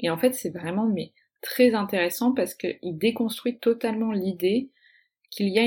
Et 0.00 0.10
en 0.10 0.18
fait, 0.18 0.32
c'est 0.32 0.50
vraiment 0.50 0.92
très 1.42 1.74
intéressant 1.74 2.32
parce 2.32 2.56
qu'il 2.56 2.98
déconstruit 2.98 3.60
totalement 3.60 4.10
l'idée 4.10 4.70
qu'il 5.30 5.50
y 5.50 5.60
a 5.60 5.62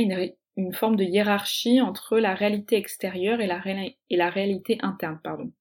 une, 0.58 0.74
forme 0.74 0.98
de 0.98 1.06
hiérarchie 1.06 1.80
entre 1.80 2.20
la 2.20 2.36
réalité 2.36 2.76
extérieure 2.76 3.40
et 3.40 3.48
la, 3.48 4.30
réalité 4.30 4.78
interne. 4.82 5.54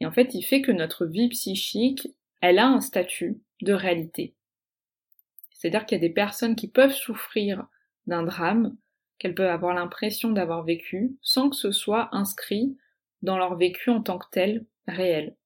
Et 0.00 0.06
en 0.06 0.12
fait, 0.12 0.32
il 0.32 0.42
fait 0.42 0.62
que 0.62 0.72
notre 0.72 1.04
vie 1.04 1.28
psychique, 1.28 2.08
elle 2.40 2.60
a 2.60 2.66
un 2.66 2.80
statut 2.80 3.42
de 3.60 3.74
réalité. 3.74 4.32
C'est-à-dire 5.52 5.84
qu'il 5.84 5.96
y 5.96 6.00
a 6.02 6.08
des 6.08 6.14
personnes 6.14 6.56
qui 6.56 6.68
peuvent 6.68 6.94
souffrir 6.94 7.66
d'un 8.06 8.22
drame, 8.22 8.76
qu'elles 9.18 9.34
peuvent 9.34 9.50
avoir 9.50 9.74
l'impression 9.74 10.30
d'avoir 10.30 10.64
vécu, 10.64 11.16
sans 11.22 11.50
que 11.50 11.56
ce 11.56 11.72
soit 11.72 12.08
inscrit 12.12 12.76
dans 13.22 13.36
leur 13.36 13.56
vécu 13.56 13.90
en 13.90 14.02
tant 14.02 14.18
que 14.18 14.26
tel 14.30 14.64
réel. 14.88 15.36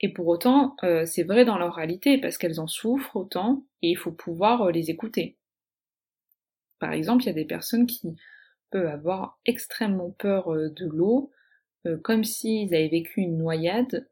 Et 0.00 0.12
pour 0.12 0.26
autant, 0.26 0.76
euh, 0.82 1.06
c'est 1.06 1.22
vrai 1.22 1.44
dans 1.44 1.58
leur 1.58 1.74
réalité, 1.74 2.18
parce 2.18 2.36
qu'elles 2.36 2.60
en 2.60 2.66
souffrent 2.66 3.16
autant, 3.16 3.64
et 3.82 3.90
il 3.90 3.96
faut 3.96 4.12
pouvoir 4.12 4.62
euh, 4.62 4.72
les 4.72 4.90
écouter. 4.90 5.36
Par 6.80 6.92
exemple, 6.92 7.22
il 7.22 7.26
y 7.26 7.30
a 7.30 7.34
des 7.34 7.44
personnes 7.44 7.86
qui 7.86 8.16
peuvent 8.70 8.88
avoir 8.88 9.38
extrêmement 9.46 10.10
peur 10.10 10.52
euh, 10.52 10.70
de 10.70 10.86
l'eau, 10.86 11.30
comme 12.04 12.22
s'ils 12.22 12.72
avaient 12.76 12.86
vécu 12.86 13.22
une 13.22 13.36
noyade, 13.38 14.08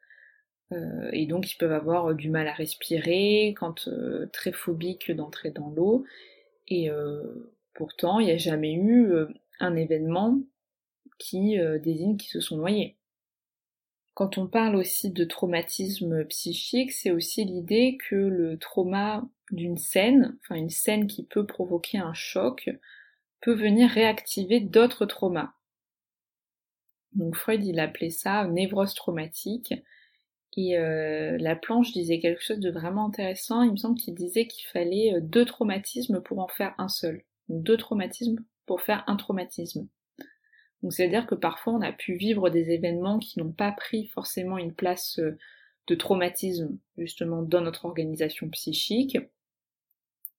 et 1.13 1.27
donc 1.27 1.53
ils 1.53 1.57
peuvent 1.57 1.71
avoir 1.71 2.17
du 2.17 2.29
mal 2.29 2.49
à 2.49 2.53
respirer, 2.53 3.55
quand 3.57 3.89
très 4.33 4.51
phobiques 4.51 5.13
d'entrer 5.13 5.53
dans 5.53 5.71
l'eau, 5.71 6.05
et 6.71 6.89
pourtant 7.75 8.21
il 8.21 8.27
n'y 8.27 8.33
a 8.33 8.39
jamais 8.39 8.73
eu 8.73 9.13
un 9.59 9.77
événement 9.77 10.39
qui 11.19 11.59
désigne 11.83 12.17
qu'ils 12.17 12.31
se 12.31 12.41
sont 12.41 12.57
noyés. 12.57 12.97
Quand 14.15 14.39
on 14.39 14.47
parle 14.47 14.77
aussi 14.77 15.11
de 15.11 15.25
traumatisme 15.25 16.25
psychique, 16.27 16.93
c'est 16.93 17.11
aussi 17.11 17.45
l'idée 17.45 17.99
que 18.09 18.17
le 18.17 18.59
trauma 18.59 19.29
d'une 19.51 19.79
scène, 19.79 20.39
enfin 20.43 20.57
une 20.57 20.71
scène 20.71 21.07
qui 21.07 21.25
peut 21.25 21.47
provoquer 21.47 21.99
un 21.99 22.13
choc, 22.13 22.71
peut 23.41 23.55
venir 23.55 23.89
réactiver 23.89 24.61
d'autres 24.61 25.07
traumas. 25.07 25.55
Donc 27.13 27.35
Freud 27.35 27.65
il 27.65 27.81
appelait 27.81 28.11
ça 28.11 28.47
névrose 28.47 28.95
traumatique. 28.95 29.75
Et 30.57 30.77
euh, 30.77 31.37
la 31.39 31.55
planche 31.55 31.93
disait 31.93 32.19
quelque 32.19 32.43
chose 32.43 32.59
de 32.59 32.71
vraiment 32.71 33.07
intéressant. 33.07 33.63
Il 33.63 33.73
me 33.73 33.77
semble 33.77 33.99
qu'il 33.99 34.15
disait 34.15 34.47
qu'il 34.47 34.67
fallait 34.67 35.15
euh, 35.15 35.21
deux 35.21 35.45
traumatismes 35.45 36.21
pour 36.21 36.41
en 36.41 36.49
faire 36.49 36.75
un 36.79 36.89
seul. 36.89 37.23
Deux 37.49 37.77
traumatismes 37.77 38.37
pour 38.67 38.81
faire 38.83 39.05
un 39.07 39.17
traumatisme. 39.17 39.89
Donc 40.83 40.93
c'est-à-dire 40.93 41.27
que 41.27 41.35
parfois 41.35 41.75
on 41.75 41.83
a 41.83 41.93
pu 41.93 42.15
vivre 42.15 42.51
des 42.51 42.71
événements 42.71 43.19
qui 43.19 43.39
n'ont 43.39 43.53
pas 43.53 43.73
pris 43.73 44.07
forcément 44.07 44.59
une 44.59 44.75
place 44.75 45.19
euh, 45.19 45.37
de 45.87 45.95
traumatisme 45.95 46.79
justement 46.99 47.43
dans 47.43 47.61
notre 47.61 47.85
organisation 47.85 48.49
psychique, 48.51 49.19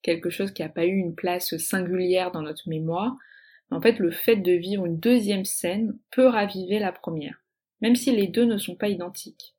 quelque 0.01 0.29
chose 0.29 0.51
qui 0.51 0.61
n'a 0.61 0.69
pas 0.69 0.85
eu 0.85 0.95
une 0.95 1.15
place 1.15 1.57
singulière 1.57 2.31
dans 2.31 2.41
notre 2.41 2.69
mémoire. 2.69 3.15
Mais 3.69 3.77
en 3.77 3.81
fait, 3.81 3.99
le 3.99 4.11
fait 4.11 4.37
de 4.37 4.51
vivre 4.51 4.85
une 4.85 4.99
deuxième 4.99 5.45
scène 5.45 5.97
peut 6.11 6.27
raviver 6.27 6.79
la 6.79 6.91
première, 6.91 7.43
même 7.81 7.95
si 7.95 8.11
les 8.11 8.27
deux 8.27 8.45
ne 8.45 8.57
sont 8.57 8.75
pas 8.75 8.89
identiques. 8.89 9.55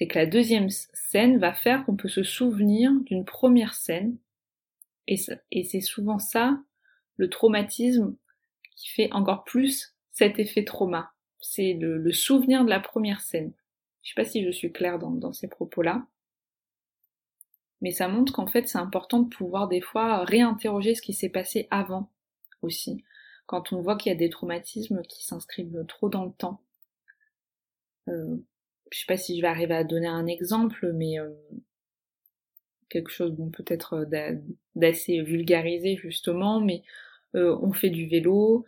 C'est 0.00 0.06
que 0.06 0.18
la 0.18 0.24
deuxième 0.24 0.70
scène 0.70 1.36
va 1.36 1.52
faire 1.52 1.84
qu'on 1.84 1.94
peut 1.94 2.08
se 2.08 2.22
souvenir 2.22 2.90
d'une 3.02 3.26
première 3.26 3.74
scène, 3.74 4.16
et 5.06 5.18
c'est 5.18 5.80
souvent 5.82 6.18
ça, 6.18 6.58
le 7.18 7.28
traumatisme 7.28 8.16
qui 8.76 8.88
fait 8.88 9.12
encore 9.12 9.44
plus 9.44 9.94
cet 10.10 10.38
effet 10.38 10.64
trauma. 10.64 11.12
C'est 11.38 11.74
le, 11.74 12.12
souvenir 12.12 12.64
de 12.64 12.70
la 12.70 12.80
première 12.80 13.20
scène. 13.20 13.52
Je 14.02 14.10
sais 14.10 14.14
pas 14.14 14.24
si 14.24 14.42
je 14.42 14.50
suis 14.50 14.72
claire 14.72 14.98
dans, 14.98 15.34
ces 15.34 15.48
propos-là. 15.48 16.06
Mais 17.82 17.90
ça 17.90 18.08
montre 18.08 18.32
qu'en 18.32 18.46
fait 18.46 18.68
c'est 18.68 18.78
important 18.78 19.20
de 19.20 19.28
pouvoir 19.28 19.68
des 19.68 19.82
fois 19.82 20.24
réinterroger 20.24 20.94
ce 20.94 21.02
qui 21.02 21.12
s'est 21.12 21.28
passé 21.28 21.68
avant 21.70 22.10
aussi. 22.62 23.04
Quand 23.44 23.74
on 23.74 23.82
voit 23.82 23.96
qu'il 23.96 24.10
y 24.10 24.14
a 24.14 24.18
des 24.18 24.30
traumatismes 24.30 25.02
qui 25.02 25.26
s'inscrivent 25.26 25.84
trop 25.86 26.08
dans 26.08 26.24
le 26.24 26.32
temps. 26.32 26.62
Euh, 28.08 28.38
je 28.90 29.00
sais 29.00 29.06
pas 29.06 29.16
si 29.16 29.36
je 29.36 29.42
vais 29.42 29.48
arriver 29.48 29.74
à 29.74 29.84
donner 29.84 30.08
un 30.08 30.26
exemple, 30.26 30.92
mais 30.92 31.18
euh, 31.18 31.30
quelque 32.90 33.10
chose 33.10 33.32
bon 33.32 33.50
peut-être 33.50 34.06
d'assez 34.74 35.22
vulgarisé 35.22 35.96
justement, 35.96 36.60
mais 36.60 36.82
euh, 37.36 37.56
on 37.62 37.72
fait 37.72 37.90
du 37.90 38.06
vélo, 38.06 38.66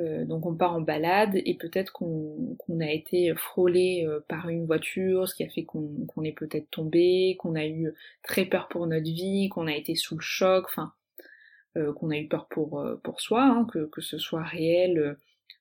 euh, 0.00 0.24
donc 0.24 0.44
on 0.44 0.54
part 0.54 0.74
en 0.74 0.80
balade 0.80 1.36
et 1.36 1.54
peut-être 1.54 1.92
qu'on 1.92 2.56
a 2.80 2.90
été 2.90 3.34
frôlé 3.36 4.04
euh, 4.06 4.20
par 4.28 4.48
une 4.48 4.66
voiture, 4.66 5.28
ce 5.28 5.34
qui 5.34 5.44
a 5.44 5.48
fait 5.48 5.64
qu'on 5.64 6.24
est 6.24 6.32
peut-être 6.32 6.70
tombé, 6.70 7.36
qu'on 7.38 7.54
a 7.54 7.66
eu 7.66 7.92
très 8.22 8.44
peur 8.44 8.68
pour 8.68 8.86
notre 8.86 9.04
vie, 9.04 9.48
qu'on 9.48 9.66
a 9.68 9.74
été 9.74 9.94
sous 9.94 10.16
le 10.16 10.22
choc, 10.22 10.66
enfin 10.66 10.92
qu'on 11.96 12.10
a 12.10 12.18
eu 12.18 12.28
peur 12.28 12.48
pour, 12.48 12.84
pour 13.02 13.22
soi, 13.22 13.44
hein, 13.44 13.66
que, 13.72 13.86
que, 13.86 14.02
ce 14.02 14.18
soit 14.18 14.42
réel, 14.42 15.16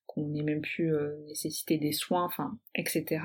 qu'on 0.08 0.36
ait 0.36 0.44
même 0.44 0.60
pu 0.60 0.92
nécessiter 1.26 1.78
des 1.78 1.94
soins, 1.94 2.26
enfin, 2.26 2.58
etc. 2.76 3.22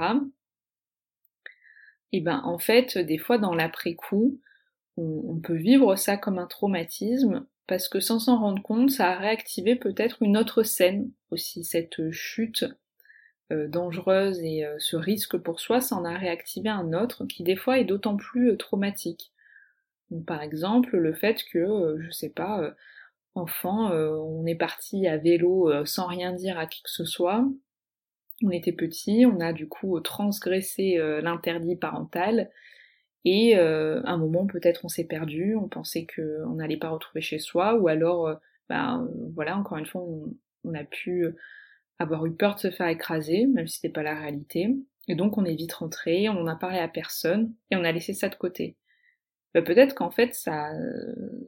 Et 2.13 2.21
ben 2.21 2.41
en 2.45 2.59
fait, 2.59 2.99
des 2.99 3.19
fois 3.19 3.39
dans 3.39 3.55
l'après-coup, 3.55 4.41
on, 4.97 5.39
peut 5.41 5.57
vivre 5.57 5.97
ça 5.97 6.17
comme 6.17 6.39
un 6.39 6.47
traumatisme 6.47 7.47
parce 7.67 7.89
que 7.89 8.01
sans 8.01 8.19
s'en 8.19 8.39
rendre 8.39 8.63
compte, 8.63 8.91
ça 8.91 9.11
a 9.11 9.19
réactivé 9.19 9.77
peut-être 9.77 10.23
une 10.23 10.37
autre 10.37 10.63
scène 10.63 11.11
aussi, 11.31 11.65
cette 11.65 12.11
chute 12.13 12.65
euh, 13.53 13.69
dangereuse 13.69 14.41
et 14.41 14.65
euh, 14.65 14.77
ce 14.79 14.97
risque 14.97 15.37
pour 15.37 15.61
soi, 15.61 15.81
ça 15.81 15.97
en 15.97 16.05
a 16.05 16.17
réactivé 16.17 16.69
un 16.69 16.93
autre 16.93 17.27
qui 17.27 17.43
des 17.43 17.57
fois 17.57 17.79
est 17.79 17.85
d'autant 17.85 18.17
plus 18.17 18.53
euh, 18.53 18.57
traumatique. 18.57 19.33
par 20.27 20.43
exemple, 20.43 20.97
le 20.97 21.13
fait 21.13 21.45
que, 21.53 21.97
je 22.01 22.11
sais 22.11 22.31
pas, 22.31 22.75
enfant, 23.35 23.91
on 23.91 24.47
est 24.47 24.55
parti 24.55 25.07
à 25.09 25.19
vélo 25.19 25.85
sans 25.85 26.07
rien 26.07 26.33
dire 26.33 26.59
à 26.59 26.67
qui 26.67 26.83
que 26.83 26.91
ce 26.91 27.05
soit, 27.05 27.45
on 28.43 28.51
était 28.51 28.73
petit, 28.73 29.25
on 29.27 29.41
a 29.41 29.53
du 29.53 29.69
coup 29.69 29.99
transgressé 30.01 30.99
l'interdit 31.23 31.77
parental, 31.77 32.51
et 33.27 33.59
euh, 33.59 34.01
un 34.05 34.19
moment, 34.19 34.47
peut-être, 34.47 34.85
on 34.85 34.89
s'est 34.89 35.05
perdu, 35.05 35.57
on 35.57 35.69
pensait 35.69 36.07
qu'on 36.07 36.55
n'allait 36.55 36.77
pas 36.77 36.91
retrouver 36.91 37.21
chez 37.21 37.41
soi, 37.41 37.75
ou 37.75 37.89
alors, 37.89 38.29
euh, 38.29 38.35
bah, 38.69 39.05
voilà, 39.35 39.59
encore 39.59 39.79
une 39.79 39.87
fois, 39.87 40.01
on, 40.03 40.75
a 40.75 40.85
pu 40.85 41.27
avoir 41.99 42.25
eu 42.27 42.35
peur 42.35 42.55
de 42.55 42.61
se 42.61 42.71
faire 42.71 42.87
écraser, 42.87 43.47
même 43.47 43.67
si 43.67 43.77
c'était 43.77 43.93
pas 43.93 44.05
la 44.05 44.15
réalité. 44.15 44.77
Et 45.09 45.15
donc 45.15 45.39
on 45.39 45.45
est 45.45 45.55
vite 45.55 45.73
rentré, 45.75 46.29
on 46.29 46.47
a 46.49 46.57
parlé 46.57 46.79
à 46.79 46.89
personne 46.89 47.55
et 47.71 47.77
on 47.77 47.85
a 47.85 47.93
laissé 47.93 48.15
ça 48.15 48.29
de 48.29 48.35
côté. 48.35 48.77
Bah, 49.55 49.63
peut-être 49.63 49.95
qu'en 49.95 50.11
fait 50.11 50.35
ça, 50.35 50.73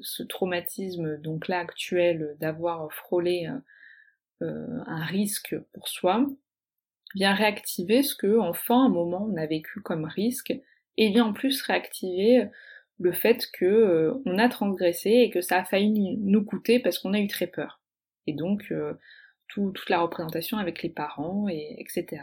ce 0.00 0.22
traumatisme 0.22 1.16
donc 1.18 1.48
là 1.48 1.58
actuel 1.58 2.36
d'avoir 2.40 2.92
frôlé 2.92 3.50
euh, 4.42 4.80
un 4.86 5.04
risque 5.04 5.56
pour 5.72 5.88
soi 5.88 6.24
vient 7.14 7.34
réactiver 7.34 8.02
ce 8.02 8.14
que 8.14 8.38
enfant 8.38 8.82
à 8.82 8.86
un 8.86 8.90
moment 8.90 9.28
on 9.30 9.36
a 9.36 9.46
vécu 9.46 9.80
comme 9.80 10.04
risque 10.04 10.52
et 10.96 11.10
vient 11.10 11.26
en 11.26 11.32
plus 11.32 11.62
réactiver 11.62 12.48
le 12.98 13.12
fait 13.12 13.48
que 13.52 13.64
euh, 13.64 14.22
on 14.26 14.38
a 14.38 14.48
transgressé 14.48 15.10
et 15.10 15.30
que 15.30 15.40
ça 15.40 15.58
a 15.58 15.64
failli 15.64 16.16
nous 16.18 16.44
coûter 16.44 16.80
parce 16.80 16.98
qu'on 16.98 17.14
a 17.14 17.20
eu 17.20 17.28
très 17.28 17.46
peur. 17.46 17.80
Et 18.26 18.32
donc 18.32 18.66
euh, 18.70 18.94
toute 19.46 19.88
la 19.88 20.00
représentation 20.00 20.58
avec 20.58 20.82
les 20.82 20.90
parents 20.90 21.48
et 21.48 21.76
etc. 21.78 22.22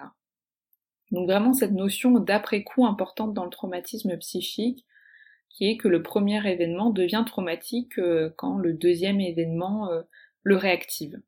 Donc 1.11 1.29
vraiment 1.29 1.53
cette 1.53 1.71
notion 1.71 2.19
d'après-coup 2.19 2.85
importante 2.85 3.33
dans 3.33 3.45
le 3.45 3.49
traumatisme 3.49 4.17
psychique, 4.17 4.85
qui 5.49 5.69
est 5.69 5.77
que 5.77 5.87
le 5.87 6.03
premier 6.03 6.45
événement 6.45 6.89
devient 6.89 7.23
traumatique 7.25 7.97
euh, 7.97 8.33
quand 8.37 8.57
le 8.57 8.73
deuxième 8.73 9.21
événement 9.21 9.89
le 10.43 10.57
réactive. 10.57 11.19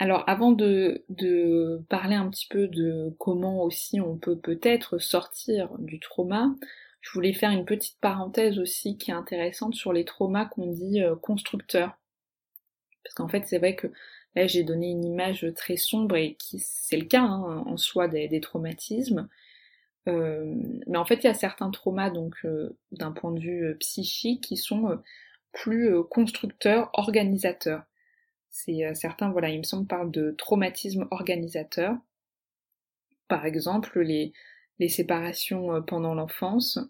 Alors 0.00 0.22
avant 0.28 0.52
de, 0.52 1.04
de, 1.08 1.84
parler 1.88 2.14
un 2.14 2.30
petit 2.30 2.46
peu 2.46 2.68
de 2.68 3.14
comment 3.18 3.62
aussi 3.64 4.00
on 4.00 4.16
peut 4.16 4.38
peut-être 4.38 4.98
sortir 4.98 5.70
du 5.78 5.98
trauma, 5.98 6.54
je 7.00 7.10
voulais 7.12 7.32
faire 7.32 7.50
une 7.50 7.64
petite 7.64 7.98
parenthèse 8.00 8.58
aussi 8.58 8.96
qui 8.96 9.10
est 9.10 9.14
intéressante 9.14 9.74
sur 9.74 9.92
les 9.92 10.04
traumas 10.04 10.46
qu'on 10.46 10.66
dit 10.68 11.02
euh, 11.02 11.16
constructeurs. 11.16 11.98
Parce 13.02 13.14
qu'en 13.14 13.28
fait 13.28 13.46
c'est 13.46 13.58
vrai 13.58 13.74
que 13.74 13.88
là 14.36 14.46
j'ai 14.46 14.62
donné 14.62 14.90
une 14.90 15.04
image 15.04 15.46
très 15.56 15.76
sombre 15.76 16.16
et 16.16 16.34
qui 16.34 16.60
c'est 16.60 16.96
le 16.96 17.06
cas 17.06 17.22
hein, 17.22 17.64
en 17.66 17.76
soi 17.76 18.06
des, 18.06 18.40
traumatismes. 18.40 19.28
Euh, 20.08 20.54
mais 20.86 20.98
en 20.98 21.04
fait 21.04 21.16
il 21.16 21.24
y 21.24 21.30
a 21.30 21.34
certains 21.34 21.70
traumas 21.70 22.10
donc 22.10 22.36
euh, 22.44 22.76
d'un 22.92 23.12
point 23.12 23.32
de 23.32 23.40
vue 23.40 23.76
psychique 23.80 24.44
qui 24.44 24.56
sont 24.56 25.00
plus 25.52 25.92
constructeurs, 26.04 26.90
organisateurs. 26.92 27.82
C'est 28.58 28.84
euh, 28.84 28.92
certains, 28.92 29.30
voilà, 29.30 29.50
il 29.50 29.58
me 29.58 29.62
semble, 29.62 29.86
parlent 29.86 30.10
de 30.10 30.32
traumatisme 30.32 31.06
organisateur. 31.12 31.96
Par 33.28 33.46
exemple, 33.46 34.00
les, 34.00 34.32
les 34.80 34.88
séparations 34.88 35.76
euh, 35.76 35.80
pendant 35.80 36.12
l'enfance. 36.12 36.80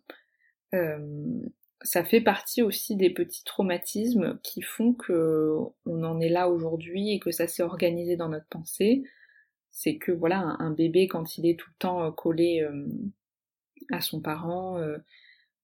Euh, 0.72 1.42
ça 1.82 2.04
fait 2.04 2.22
partie 2.22 2.62
aussi 2.62 2.96
des 2.96 3.10
petits 3.10 3.44
traumatismes 3.44 4.40
qui 4.42 4.62
font 4.62 4.94
que 4.94 5.56
on 5.84 6.04
en 6.04 6.20
est 6.20 6.30
là 6.30 6.48
aujourd'hui 6.48 7.10
et 7.12 7.20
que 7.20 7.30
ça 7.30 7.46
s'est 7.46 7.62
organisé 7.62 8.16
dans 8.16 8.30
notre 8.30 8.48
pensée. 8.48 9.02
C'est 9.70 9.98
que 9.98 10.10
voilà, 10.10 10.56
un, 10.60 10.70
bébé 10.70 11.06
quand 11.06 11.36
il 11.36 11.46
est 11.46 11.58
tout 11.58 11.68
le 11.70 11.78
temps 11.78 12.10
collé 12.12 12.66
à 13.92 14.00
son 14.00 14.20
parent, 14.20 14.82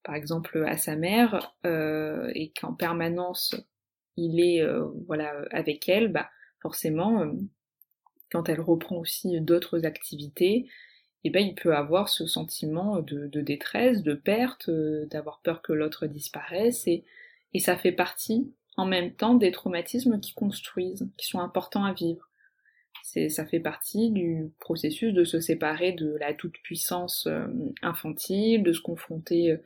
par 0.05 0.15
exemple 0.15 0.65
à 0.69 0.77
sa 0.77 0.95
mère, 0.95 1.57
et 1.65 2.53
qu'en 2.61 2.75
permanence 2.75 3.57
il 4.17 4.41
est 4.41 4.63
euh, 4.63 4.85
voilà 5.07 5.45
avec 5.51 5.89
elle, 5.89 6.09
bah 6.09 6.29
forcément 6.61 7.23
euh, 7.23 7.33
quand 8.31 8.49
elle 8.49 8.61
reprend 8.61 8.97
aussi 8.97 9.41
d'autres 9.41 9.85
activités, 9.85 10.69
eh 11.25 11.31
ben 11.31 11.45
il 11.45 11.55
peut 11.55 11.75
avoir 11.75 12.09
ce 12.09 12.27
sentiment 12.27 13.01
de, 13.01 13.41
détresse, 13.41 14.03
de 14.03 14.15
perte, 14.15 14.69
euh, 14.69 15.07
d'avoir 15.07 15.41
peur 15.41 15.63
que 15.63 15.73
l'autre 15.73 16.07
disparaisse, 16.07 16.87
et, 16.87 17.05
et 17.53 17.61
ça 17.61 17.77
fait 17.77 17.93
partie 17.93 18.53
en 18.77 18.87
même 18.87 19.13
temps 19.13 19.35
des 19.35 19.53
traumatismes 19.53 20.21
qui 20.21 20.35
construisent, 20.35 21.09
qui 21.17 21.27
sont 21.27 21.41
importants 21.41 21.85
à 21.85 21.93
vivre. 21.93 22.29
C'est, 23.05 23.29
ça 23.29 23.47
fait 23.47 23.61
partie 23.61 24.11
du 24.11 24.51
processus 24.59 25.13
de 25.13 25.25
se 25.25 25.39
séparer 25.39 25.93
de 25.93 26.17
la 26.17 26.35
toute-puissance 26.35 27.29
infantile, 27.83 28.63
de 28.63 28.73
se 28.73 28.81
confronter 28.81 29.59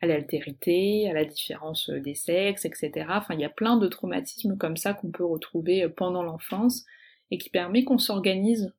à 0.00 0.06
l'altérité, 0.06 1.08
à 1.10 1.12
la 1.12 1.24
différence 1.24 1.90
euh, 1.90 2.00
des 2.00 2.14
sexes, 2.14 2.64
etc. 2.64 3.06
Enfin, 3.10 3.34
il 3.34 3.40
y 3.40 3.44
a 3.44 3.50
plein 3.50 3.76
de 3.76 3.86
traumatismes 3.86 4.56
comme 4.56 4.76
ça 4.76 4.94
qu'on 4.94 5.10
peut 5.10 5.24
retrouver 5.24 5.84
euh, 5.84 5.88
pendant 5.88 6.22
l'enfance 6.22 6.84
et 7.30 7.38
qui 7.38 7.50
permet 7.50 7.84
qu'on 7.84 7.98
s'organise 7.98 8.72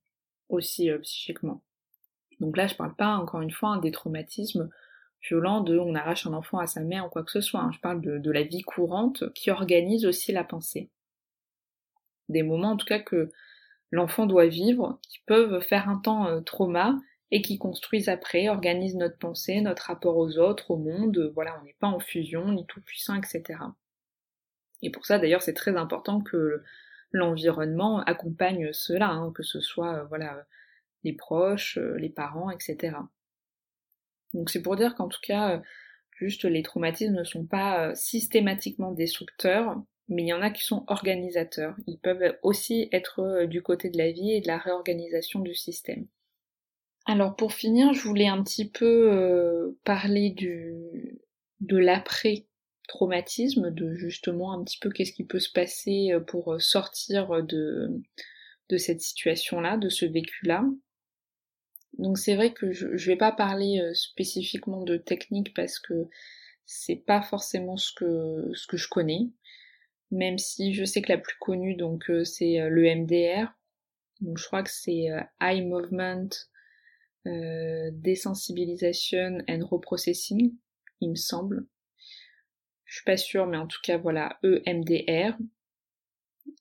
aussi 0.49 0.89
euh, 0.89 0.97
psychiquement. 0.99 1.61
Donc 2.39 2.57
là, 2.57 2.67
je 2.67 2.75
parle 2.75 2.95
pas 2.95 3.15
encore 3.17 3.41
une 3.41 3.51
fois 3.51 3.69
hein, 3.69 3.77
des 3.77 3.91
traumatismes 3.91 4.69
violents 5.21 5.61
de 5.61 5.77
on 5.77 5.93
arrache 5.93 6.25
un 6.25 6.33
enfant 6.33 6.57
à 6.57 6.65
sa 6.65 6.81
mère 6.81 7.05
ou 7.05 7.09
quoi 7.09 7.23
que 7.23 7.31
ce 7.31 7.41
soit. 7.41 7.61
Hein. 7.61 7.71
Je 7.71 7.79
parle 7.79 8.01
de, 8.01 8.17
de 8.17 8.31
la 8.31 8.41
vie 8.41 8.63
courante 8.63 9.31
qui 9.33 9.51
organise 9.51 10.05
aussi 10.07 10.31
la 10.31 10.43
pensée. 10.43 10.89
Des 12.29 12.41
moments 12.41 12.71
en 12.71 12.77
tout 12.77 12.87
cas 12.87 12.99
que 12.99 13.29
l'enfant 13.91 14.25
doit 14.25 14.47
vivre, 14.47 14.99
qui 15.03 15.19
peuvent 15.27 15.61
faire 15.61 15.87
un 15.87 15.97
temps 15.97 16.41
trauma 16.41 16.97
et 17.31 17.41
qui 17.41 17.57
construisent 17.57 18.09
après, 18.09 18.49
organisent 18.49 18.97
notre 18.97 19.17
pensée, 19.17 19.61
notre 19.61 19.83
rapport 19.83 20.17
aux 20.17 20.37
autres, 20.37 20.71
au 20.71 20.77
monde, 20.77 21.31
voilà, 21.33 21.57
on 21.61 21.65
n'est 21.65 21.77
pas 21.79 21.87
en 21.87 21.99
fusion, 21.99 22.51
ni 22.51 22.65
tout 22.65 22.81
puissant, 22.81 23.15
etc. 23.15 23.59
Et 24.81 24.91
pour 24.91 25.05
ça 25.05 25.19
d'ailleurs 25.19 25.41
c'est 25.41 25.53
très 25.53 25.75
important 25.77 26.21
que 26.21 26.63
l'environnement 27.11 27.99
accompagne 28.01 28.71
cela, 28.73 29.09
hein, 29.09 29.31
que 29.35 29.43
ce 29.43 29.59
soit 29.59 29.95
euh, 29.95 30.03
voilà 30.05 30.45
les 31.03 31.13
proches, 31.13 31.77
euh, 31.77 31.97
les 31.97 32.09
parents, 32.09 32.49
etc. 32.49 32.97
Donc 34.33 34.49
c'est 34.49 34.61
pour 34.61 34.75
dire 34.75 34.95
qu'en 34.95 35.07
tout 35.07 35.19
cas, 35.21 35.57
euh, 35.57 35.59
juste 36.11 36.45
les 36.45 36.63
traumatismes 36.63 37.15
ne 37.15 37.23
sont 37.23 37.45
pas 37.45 37.93
systématiquement 37.95 38.91
destructeurs, 38.91 39.81
mais 40.07 40.23
il 40.23 40.27
y 40.27 40.33
en 40.33 40.41
a 40.41 40.51
qui 40.51 40.63
sont 40.63 40.83
organisateurs. 40.87 41.75
Ils 41.87 41.99
peuvent 41.99 42.37
aussi 42.43 42.89
être 42.91 43.45
du 43.45 43.61
côté 43.61 43.89
de 43.89 43.97
la 43.97 44.11
vie 44.11 44.31
et 44.31 44.41
de 44.41 44.47
la 44.47 44.57
réorganisation 44.57 45.39
du 45.39 45.55
système. 45.55 46.07
Alors 47.05 47.35
pour 47.35 47.53
finir, 47.53 47.93
je 47.93 48.07
voulais 48.07 48.27
un 48.27 48.43
petit 48.43 48.69
peu 48.69 49.11
euh, 49.11 49.77
parler 49.83 50.29
du, 50.29 51.19
de 51.59 51.77
l'après-traumatisme, 51.77 53.71
de 53.71 53.95
justement 53.95 54.53
un 54.53 54.63
petit 54.63 54.77
peu 54.77 54.91
qu'est-ce 54.91 55.13
qui 55.13 55.25
peut 55.25 55.39
se 55.39 55.51
passer 55.51 56.11
euh, 56.11 56.19
pour 56.19 56.53
euh, 56.53 56.59
sortir 56.59 57.43
de, 57.43 57.89
de 58.69 58.77
cette 58.77 59.01
situation-là, 59.01 59.77
de 59.77 59.89
ce 59.89 60.05
vécu-là. 60.05 60.63
Donc 61.97 62.19
c'est 62.19 62.35
vrai 62.35 62.53
que 62.53 62.71
je, 62.71 62.95
je 62.95 63.07
vais 63.07 63.17
pas 63.17 63.31
parler 63.31 63.81
spécifiquement 63.93 64.83
de 64.83 64.95
technique 64.95 65.53
parce 65.53 65.79
que 65.79 66.07
c'est 66.65 66.95
pas 66.95 67.21
forcément 67.21 67.77
ce 67.77 67.91
que, 67.93 68.51
ce 68.53 68.65
que 68.67 68.77
je 68.77 68.87
connais, 68.87 69.27
même 70.09 70.37
si 70.37 70.73
je 70.73 70.85
sais 70.85 71.01
que 71.01 71.11
la 71.11 71.17
plus 71.17 71.35
connue 71.39 71.75
donc 71.75 72.09
c'est 72.23 72.69
le 72.69 72.95
MDR. 72.95 73.51
Donc 74.21 74.37
je 74.37 74.45
crois 74.45 74.63
que 74.63 74.71
c'est 74.71 75.07
Eye 75.41 75.65
Movement 75.65 76.29
euh, 77.27 77.89
Desensibilisation 77.93 79.39
and 79.49 79.65
Reprocessing, 79.65 80.55
il 81.01 81.09
me 81.09 81.15
semble. 81.15 81.65
Je 82.85 82.95
suis 82.95 83.05
pas 83.05 83.17
sûre, 83.17 83.47
mais 83.47 83.57
en 83.57 83.67
tout 83.67 83.79
cas 83.83 83.97
voilà, 83.97 84.39
EMDR, 84.43 85.37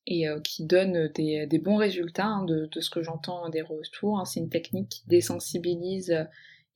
et 0.07 0.29
euh, 0.29 0.41
qui 0.41 0.65
donne 0.65 1.09
des, 1.15 1.61
bons 1.63 1.77
résultats 1.77 2.27
hein, 2.27 2.45
de, 2.45 2.69
ce 2.81 2.91
que 2.91 3.03
j'entends 3.03 3.49
des 3.49 3.63
retours. 3.63 4.19
Hein. 4.19 4.25
C'est 4.25 4.41
une 4.41 4.51
technique 4.51 4.89
qui 4.89 5.07
désensibilise 5.07 6.15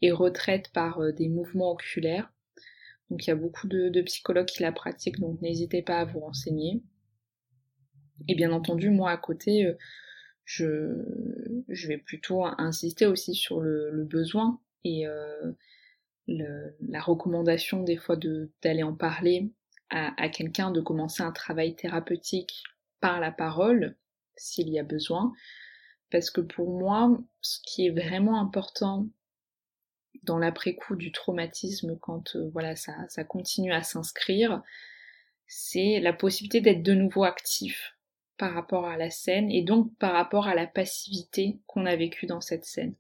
et 0.03 0.13
retraite 0.13 0.71
par 0.73 1.01
euh, 1.01 1.13
des 1.13 1.29
mouvements 1.29 1.73
oculaires. 1.73 2.33
Donc 3.11 3.27
il 3.27 3.31
y 3.31 3.33
a 3.33 3.37
beaucoup 3.37 3.69
de, 3.69 3.89
de 3.89 4.03
psychologues 4.03 4.47
qui 4.47 4.63
la 4.63 4.73
pratiquent, 4.73 5.21
donc 5.21 5.41
n'hésitez 5.41 5.83
pas 5.83 6.01
à 6.01 6.05
vous 6.05 6.21
renseigner. 6.21 6.83
Et 8.29 8.35
bien 8.35 8.53
entendu, 8.53 8.91
moi 8.91 9.11
à 9.11 9.17
côté, 9.17 9.67
euh, 9.67 9.77
je, 10.45 11.03
je 11.69 11.89
vais 11.89 11.99
plutôt 11.99 12.45
insister 12.45 13.07
aussi 13.07 13.35
sur 13.35 13.61
le, 13.61 14.05
besoin 14.05 14.61
et 14.85 15.07
euh, 15.07 15.53
la 16.27 17.01
recommandation 17.01 17.83
des 17.83 17.97
fois 17.97 18.17
d'aller 18.63 18.83
en 18.83 18.95
parler 18.95 19.51
à, 19.91 20.21
à 20.23 20.29
quelqu'un, 20.29 20.71
de 20.71 20.81
commencer 20.81 21.23
un 21.23 21.33
travail 21.33 21.75
thérapeutique 21.75 22.63
par 23.01 23.21
la 23.21 23.33
parole 23.33 23.97
s'il 24.37 24.69
y 24.69 24.79
a 24.79 24.83
besoin. 24.83 25.33
Parce 26.11 26.31
que 26.31 26.41
pour 26.41 26.71
moi, 26.71 27.19
ce 27.41 27.59
qui 27.65 27.87
est 27.87 27.91
vraiment 27.91 28.41
important 28.41 29.07
dans 30.23 30.39
l'après-coup 30.39 30.97
du 30.97 31.13
traumatisme, 31.13 31.99
quand 31.99 32.37
euh, 32.37 32.49
voilà 32.53 32.77
ça, 32.77 32.95
ça 33.09 33.25
continue 33.25 33.73
à 33.73 33.83
s'inscrire, 33.83 34.63
c'est 35.47 36.01
la 36.01 36.13
possibilité 36.13 36.61
d'être 36.61 36.83
de 36.83 36.95
nouveau 36.95 37.25
actif 37.25 37.94
par 38.37 38.53
rapport 38.53 38.87
à 38.87 38.97
la 38.97 39.11
scène 39.11 39.51
et 39.51 39.63
donc 39.63 39.97
par 39.99 40.13
rapport 40.13 40.47
à 40.49 40.55
la 40.55 40.67
passivité 40.67 41.59
qu'on 41.67 41.87
a 41.87 41.97
vécue 41.97 42.27
dans 42.27 42.41
cette 42.41 42.65
scène. 42.65 42.95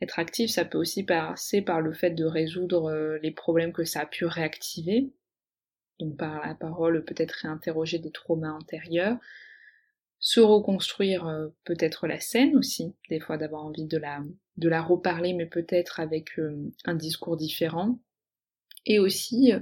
Être 0.00 0.18
actif, 0.18 0.50
ça 0.50 0.64
peut 0.64 0.78
aussi 0.78 1.04
passer 1.04 1.62
par 1.62 1.80
le 1.80 1.92
fait 1.92 2.10
de 2.10 2.24
résoudre 2.24 2.90
euh, 2.90 3.18
les 3.22 3.30
problèmes 3.30 3.72
que 3.72 3.84
ça 3.84 4.00
a 4.00 4.06
pu 4.06 4.24
réactiver, 4.24 5.12
donc 6.00 6.16
par 6.16 6.44
la 6.44 6.56
parole 6.56 7.04
peut-être 7.04 7.30
réinterroger 7.42 8.00
des 8.00 8.10
traumas 8.10 8.50
antérieurs, 8.50 9.16
se 10.18 10.40
reconstruire 10.40 11.28
euh, 11.28 11.48
peut-être 11.64 12.08
la 12.08 12.18
scène 12.18 12.56
aussi, 12.56 12.96
des 13.10 13.20
fois 13.20 13.38
d'avoir 13.38 13.64
envie 13.64 13.86
de 13.86 13.96
la, 13.96 14.24
de 14.56 14.68
la 14.68 14.82
reparler 14.82 15.34
mais 15.34 15.46
peut-être 15.46 16.00
avec 16.00 16.36
euh, 16.40 16.68
un 16.84 16.96
discours 16.96 17.36
différent, 17.36 18.00
et 18.86 18.98
aussi 18.98 19.52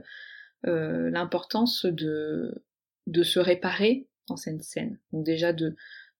l'importance 0.62 1.85
de, 1.85 2.64
de 3.07 3.23
se 3.23 3.38
réparer 3.38 4.09
cette 4.37 4.62
scène. 4.62 4.99
Donc 5.12 5.25
déjà 5.25 5.53
de, 5.53 5.77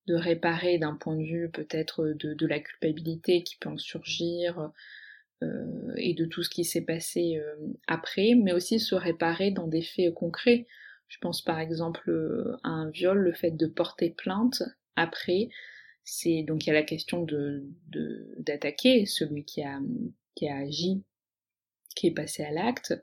de 0.07 0.15
réparer 0.15 0.77
d'un 0.77 0.95
point 0.95 1.15
de 1.15 1.23
vue 1.23 1.49
peut-être 1.49 2.05
de, 2.07 2.33
de, 2.33 2.47
la 2.47 2.59
culpabilité 2.59 3.43
qui 3.43 3.57
peut 3.57 3.69
en 3.69 3.77
surgir 3.77 4.71
euh, 5.43 5.93
et 5.97 6.13
de 6.13 6.25
tout 6.25 6.43
ce 6.43 6.49
qui 6.49 6.63
s'est 6.63 6.85
passé 6.85 7.37
euh, 7.37 7.55
après, 7.87 8.35
mais 8.35 8.53
aussi 8.53 8.79
se 8.79 8.95
réparer 8.95 9.51
dans 9.51 9.67
des 9.67 9.81
faits 9.81 10.13
concrets. 10.13 10.67
Je 11.07 11.17
pense 11.19 11.41
par 11.41 11.59
exemple 11.59 12.09
euh, 12.09 12.57
à 12.63 12.69
un 12.69 12.89
viol, 12.89 13.17
le 13.17 13.33
fait 13.33 13.51
de 13.51 13.67
porter 13.67 14.11
plainte 14.11 14.63
après, 14.95 15.49
c'est 16.03 16.43
donc 16.43 16.65
il 16.65 16.67
y 16.67 16.71
a 16.71 16.75
la 16.75 16.83
question 16.83 17.23
de 17.23 17.63
d'attaquer 18.39 19.05
celui 19.05 19.45
qui 19.45 19.61
a 19.63 19.79
qui 20.35 20.47
a 20.47 20.57
agi, 20.57 21.03
qui 21.95 22.07
est 22.07 22.13
passé 22.13 22.43
à 22.43 22.51
l'acte, 22.51 22.93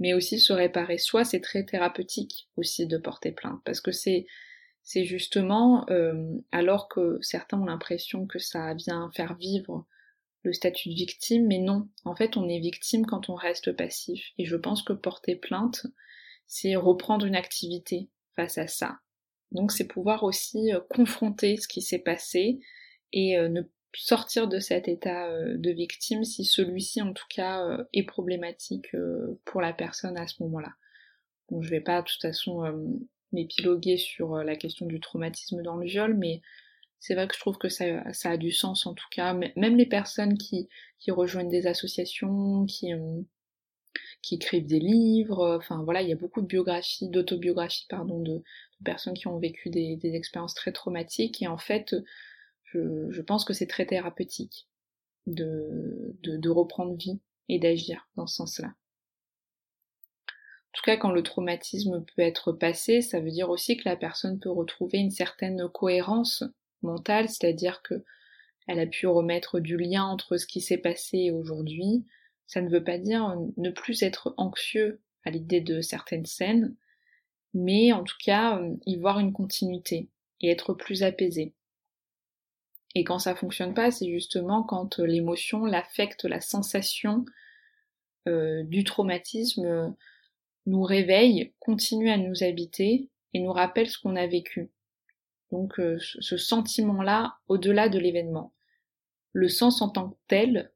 mais 0.00 0.14
aussi 0.14 0.40
se 0.40 0.52
réparer 0.52 0.98
soi, 0.98 1.24
c'est 1.24 1.40
très 1.40 1.64
thérapeutique 1.64 2.48
aussi 2.56 2.86
de 2.86 2.98
porter 2.98 3.30
plainte 3.30 3.60
parce 3.64 3.80
que 3.80 3.92
c'est 3.92 4.26
c'est 4.82 5.04
justement 5.04 5.84
euh, 5.90 6.38
alors 6.50 6.88
que 6.88 7.18
certains 7.20 7.60
ont 7.60 7.66
l'impression 7.66 8.26
que 8.26 8.38
ça 8.38 8.74
vient 8.74 9.10
faire 9.14 9.36
vivre 9.36 9.86
le 10.42 10.54
statut 10.54 10.88
de 10.88 10.94
victime, 10.94 11.46
mais 11.46 11.58
non, 11.58 11.88
en 12.04 12.16
fait 12.16 12.38
on 12.38 12.48
est 12.48 12.60
victime 12.60 13.04
quand 13.04 13.28
on 13.28 13.34
reste 13.34 13.72
passif. 13.72 14.24
Et 14.38 14.46
je 14.46 14.56
pense 14.56 14.82
que 14.82 14.94
porter 14.94 15.36
plainte, 15.36 15.86
c'est 16.46 16.76
reprendre 16.76 17.26
une 17.26 17.36
activité 17.36 18.08
face 18.36 18.56
à 18.56 18.66
ça. 18.66 19.00
Donc 19.52 19.70
c'est 19.70 19.86
pouvoir 19.86 20.22
aussi 20.22 20.72
euh, 20.72 20.80
confronter 20.88 21.58
ce 21.58 21.68
qui 21.68 21.82
s'est 21.82 21.98
passé 21.98 22.58
et 23.12 23.36
euh, 23.36 23.48
ne 23.48 23.62
sortir 23.94 24.48
de 24.48 24.58
cet 24.58 24.88
état 24.88 25.28
de 25.56 25.70
victime 25.70 26.24
si 26.24 26.44
celui-ci 26.44 27.02
en 27.02 27.12
tout 27.12 27.26
cas 27.28 27.78
est 27.92 28.04
problématique 28.04 28.88
pour 29.44 29.60
la 29.60 29.72
personne 29.72 30.16
à 30.16 30.26
ce 30.26 30.42
moment-là. 30.42 30.72
Bon, 31.50 31.62
je 31.62 31.70
vais 31.70 31.80
pas 31.80 32.02
de 32.02 32.06
toute 32.06 32.22
façon 32.22 32.62
m'épiloguer 33.32 33.96
sur 33.96 34.36
euh, 34.36 34.44
la 34.44 34.56
question 34.56 34.86
du 34.86 35.00
traumatisme 35.00 35.62
dans 35.62 35.76
le 35.76 35.86
viol, 35.86 36.14
mais 36.14 36.40
c'est 36.98 37.14
vrai 37.14 37.26
que 37.28 37.34
je 37.34 37.40
trouve 37.40 37.58
que 37.58 37.68
ça, 37.68 38.12
ça, 38.12 38.30
a 38.30 38.36
du 38.36 38.52
sens 38.52 38.86
en 38.86 38.94
tout 38.94 39.06
cas. 39.10 39.32
Même 39.32 39.76
les 39.76 39.86
personnes 39.86 40.36
qui, 40.36 40.68
qui 40.98 41.10
rejoignent 41.10 41.48
des 41.48 41.66
associations, 41.66 42.66
qui, 42.66 42.92
euh, 42.92 43.22
qui 44.22 44.34
écrivent 44.34 44.66
des 44.66 44.80
livres, 44.80 45.56
enfin 45.56 45.82
voilà, 45.82 46.02
il 46.02 46.08
y 46.08 46.12
a 46.12 46.16
beaucoup 46.16 46.42
de 46.42 46.46
biographies, 46.46 47.08
d'autobiographies, 47.08 47.86
pardon, 47.88 48.20
de, 48.20 48.42
personnes 48.84 49.14
qui 49.14 49.28
ont 49.28 49.38
vécu 49.38 49.70
des, 49.70 49.96
des, 49.96 50.14
expériences 50.14 50.54
très 50.54 50.72
traumatiques, 50.72 51.42
et 51.42 51.48
en 51.48 51.58
fait, 51.58 51.94
je, 52.72 53.20
pense 53.20 53.44
que 53.44 53.52
c'est 53.52 53.66
très 53.66 53.86
thérapeutique 53.86 54.68
de, 55.26 56.48
reprendre 56.48 56.96
vie 56.96 57.20
et 57.48 57.58
d'agir 57.58 58.08
dans 58.16 58.26
ce 58.26 58.36
sens-là. 58.36 58.68
En 60.28 60.72
tout 60.74 60.82
cas, 60.84 60.96
quand 60.96 61.10
le 61.10 61.22
traumatisme 61.22 62.04
peut 62.04 62.22
être 62.22 62.52
passé, 62.52 63.02
ça 63.02 63.18
veut 63.18 63.32
dire 63.32 63.50
aussi 63.50 63.76
que 63.76 63.88
la 63.88 63.96
personne 63.96 64.38
peut 64.38 64.50
retrouver 64.50 64.98
une 64.98 65.10
certaine 65.10 65.68
cohérence 65.68 66.44
mentale, 66.82 67.28
c'est-à-dire 67.28 67.82
que 67.82 68.04
elle 68.68 68.78
a 68.78 68.86
pu 68.86 69.08
remettre 69.08 69.58
du 69.58 69.76
lien 69.76 70.04
entre 70.04 70.36
ce 70.36 70.46
qui 70.46 70.60
s'est 70.60 70.78
passé 70.78 71.32
aujourd'hui. 71.32 72.06
Ça 72.46 72.60
ne 72.60 72.70
veut 72.70 72.84
pas 72.84 72.98
dire 72.98 73.36
ne 73.56 73.70
plus 73.70 74.02
être 74.04 74.32
anxieux 74.36 75.00
à 75.24 75.30
l'idée 75.30 75.60
de 75.60 75.80
certaines 75.80 76.26
scènes, 76.26 76.76
mais 77.52 77.92
en 77.92 78.04
tout 78.04 78.16
cas 78.24 78.62
y 78.86 78.96
voir 78.96 79.18
une 79.18 79.32
continuité 79.32 80.08
et 80.40 80.50
être 80.50 80.72
plus 80.72 81.02
apaisé. 81.02 81.52
Et 82.94 83.04
quand 83.04 83.18
ça 83.18 83.34
fonctionne 83.34 83.74
pas, 83.74 83.90
c'est 83.90 84.10
justement 84.10 84.62
quand 84.62 84.98
l'émotion, 84.98 85.64
l'affect, 85.64 86.24
la 86.24 86.40
sensation 86.40 87.24
euh, 88.28 88.64
du 88.64 88.84
traumatisme 88.84 89.94
nous 90.66 90.82
réveille, 90.82 91.52
continue 91.60 92.10
à 92.10 92.16
nous 92.16 92.42
habiter 92.42 93.08
et 93.32 93.40
nous 93.40 93.52
rappelle 93.52 93.88
ce 93.88 93.98
qu'on 93.98 94.16
a 94.16 94.26
vécu. 94.26 94.70
Donc 95.52 95.80
euh, 95.80 95.98
ce 96.00 96.36
sentiment-là 96.36 97.38
au-delà 97.48 97.88
de 97.88 97.98
l'événement. 97.98 98.52
Le 99.32 99.48
sens 99.48 99.82
en 99.82 99.88
tant 99.88 100.10
que 100.10 100.16
tel, 100.28 100.72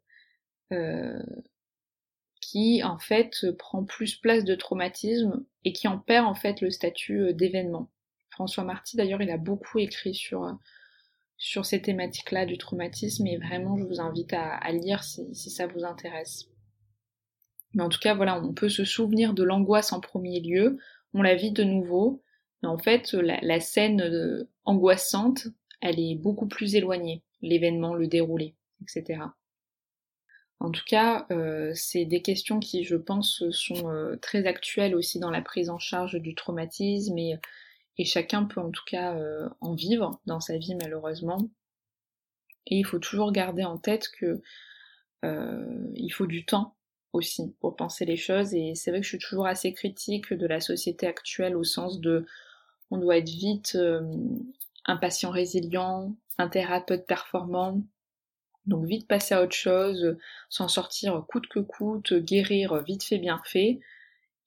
euh, 0.73 1.23
qui 2.41 2.83
en 2.83 2.99
fait 2.99 3.47
prend 3.59 3.85
plus 3.85 4.17
place 4.17 4.45
de 4.45 4.55
traumatisme 4.55 5.45
et 5.65 5.73
qui 5.73 5.89
en 5.89 5.99
perd 5.99 6.27
en 6.27 6.35
fait 6.35 6.61
le 6.61 6.71
statut 6.71 7.21
euh, 7.21 7.33
d'événement. 7.33 7.91
François 8.31 8.65
Marty 8.65 8.97
d'ailleurs 8.97 9.23
il 9.23 9.31
a 9.31 9.39
beaucoup 9.39 9.79
écrit 9.79 10.15
sur, 10.15 10.59
sur 11.45 11.67
ces 11.67 11.83
thématiques-là 11.83 12.47
du 12.47 12.57
traumatisme 12.57 13.27
et 13.27 13.37
vraiment 13.37 13.77
je 13.77 13.85
vous 13.85 14.01
invite 14.01 14.33
à, 14.33 14.73
lire 14.73 15.05
si 15.05 15.51
ça 15.51 15.67
vous 15.67 15.85
intéresse. 15.85 16.49
Mais 17.75 17.83
en 17.83 17.91
tout 17.91 17.99
cas, 17.99 18.15
voilà, 18.15 18.43
on 18.43 18.55
peut 18.55 18.71
se 18.71 18.87
souvenir 18.87 19.35
de 19.35 19.43
l'angoisse 19.43 19.93
en 19.93 20.01
premier 20.01 20.41
lieu, 20.41 20.79
on 21.13 21.21
la 21.21 21.35
vit 21.35 21.53
de 21.53 21.63
nouveau, 21.63 22.23
mais 22.63 22.69
en 22.71 22.79
fait, 22.79 23.13
la, 23.13 23.61
scène 23.61 24.01
euh, 24.01 24.49
angoissante, 24.65 25.49
elle 25.83 26.01
est 26.01 26.15
beaucoup 26.15 26.49
plus 26.49 26.77
éloignée, 26.77 27.23
l'événement, 27.43 27.93
le 27.93 28.07
déroulé, 28.07 28.55
etc. 28.81 29.21
En 30.61 30.71
tout 30.71 30.85
cas, 30.87 31.27
euh, 31.31 31.73
c'est 31.75 32.07
des 32.07 32.23
questions 32.23 32.59
qui, 32.59 32.85
je 32.85 32.97
pense, 32.97 33.45
sont 33.51 33.91
euh, 33.91 34.17
très 34.17 34.47
actuelles 34.47 34.95
aussi 34.95 35.19
dans 35.19 35.31
la 35.31 35.43
prise 35.43 35.69
en 35.69 35.79
charge 35.79 36.15
du 36.15 36.35
traumatisme 36.35 37.19
et 37.99 38.05
chacun 38.05 38.45
peut 38.45 38.61
en 38.61 38.71
tout 38.71 38.85
cas 38.87 39.17
en 39.61 39.75
vivre 39.75 40.21
dans 40.27 40.41
sa 40.41 40.59
vie 40.59 40.75
malheureusement. 40.75 41.39
Et 42.67 42.77
il 42.79 42.85
faut 42.85 42.99
toujours 42.99 43.33
garder 43.33 43.65
en 43.65 43.79
tête 43.79 44.11
que 44.19 44.43
il 45.23 46.11
faut 46.11 46.27
du 46.27 46.45
temps 46.45 46.75
aussi 47.15 47.55
pour 47.61 47.77
penser 47.77 48.05
les 48.05 48.17
choses 48.17 48.55
et 48.55 48.75
c'est 48.75 48.91
vrai 48.91 49.01
que 49.01 49.05
je 49.05 49.11
suis 49.11 49.19
toujours 49.19 49.47
assez 49.47 49.73
critique 49.73 50.33
de 50.33 50.47
la 50.47 50.61
société 50.61 51.07
actuelle 51.07 51.57
au 51.57 51.65
sens 51.65 52.01
de 52.01 52.27
on 52.91 52.99
doit 52.99 53.17
être 53.17 53.29
vite 53.29 53.77
euh, 53.77 54.03
un 54.85 54.97
patient 54.97 55.31
résilient, 55.31 56.15
un 56.39 56.49
thérapeute 56.49 57.07
performant, 57.07 57.81
donc 58.67 58.87
vite 58.87 59.09
passer 59.09 59.35
à 59.35 59.43
autre 59.43 59.55
chose, 59.55 60.17
s'en 60.49 60.69
sortir 60.69 61.25
coûte 61.29 61.47
que 61.49 61.61
coûte, 61.61 62.15
guérir 62.15 62.83
vite 62.83 63.05
fait 63.05 63.19
bien 63.19 63.41
fait. 63.45 63.81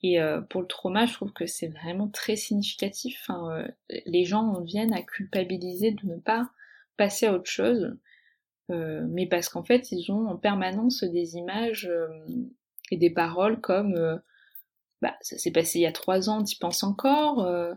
Et 0.04 0.22
euh, 0.22 0.42
pour 0.42 0.62
le 0.62 0.68
trauma, 0.68 1.06
je 1.06 1.14
trouve 1.14 1.34
que 1.34 1.48
c'est 1.48 1.68
vraiment 1.68 2.08
très 2.08 2.36
significatif. 2.36 3.30
Euh, 3.30 3.68
les 4.06 4.26
gens 4.26 4.62
viennent 4.62 4.94
à 4.94 5.02
culpabiliser 5.02 5.92
de 5.92 6.06
ne 6.06 6.18
pas 6.18 6.52
passer 6.98 7.28
à 7.28 7.34
autre 7.34 7.50
chose. 7.50 7.96
mais 8.70 9.28
parce 9.28 9.50
qu'en 9.50 9.64
fait, 9.64 9.92
ils 9.92 10.12
ont 10.12 10.28
en 10.28 10.38
permanence 10.38 11.04
des 11.04 11.36
images 11.38 11.90
et 12.92 12.98
des 12.98 13.10
paroles 13.10 13.60
comme 13.62 13.96
euh, 13.96 14.18
bah 15.02 15.16
ça 15.22 15.38
s'est 15.38 15.52
passé 15.52 15.80
il 15.80 15.84
y 15.84 15.88
a 15.88 15.92
trois 15.92 16.30
ans, 16.30 16.44
t'y 16.44 16.58
penses 16.58 16.84
encore 16.84 17.44
euh, 17.46 17.74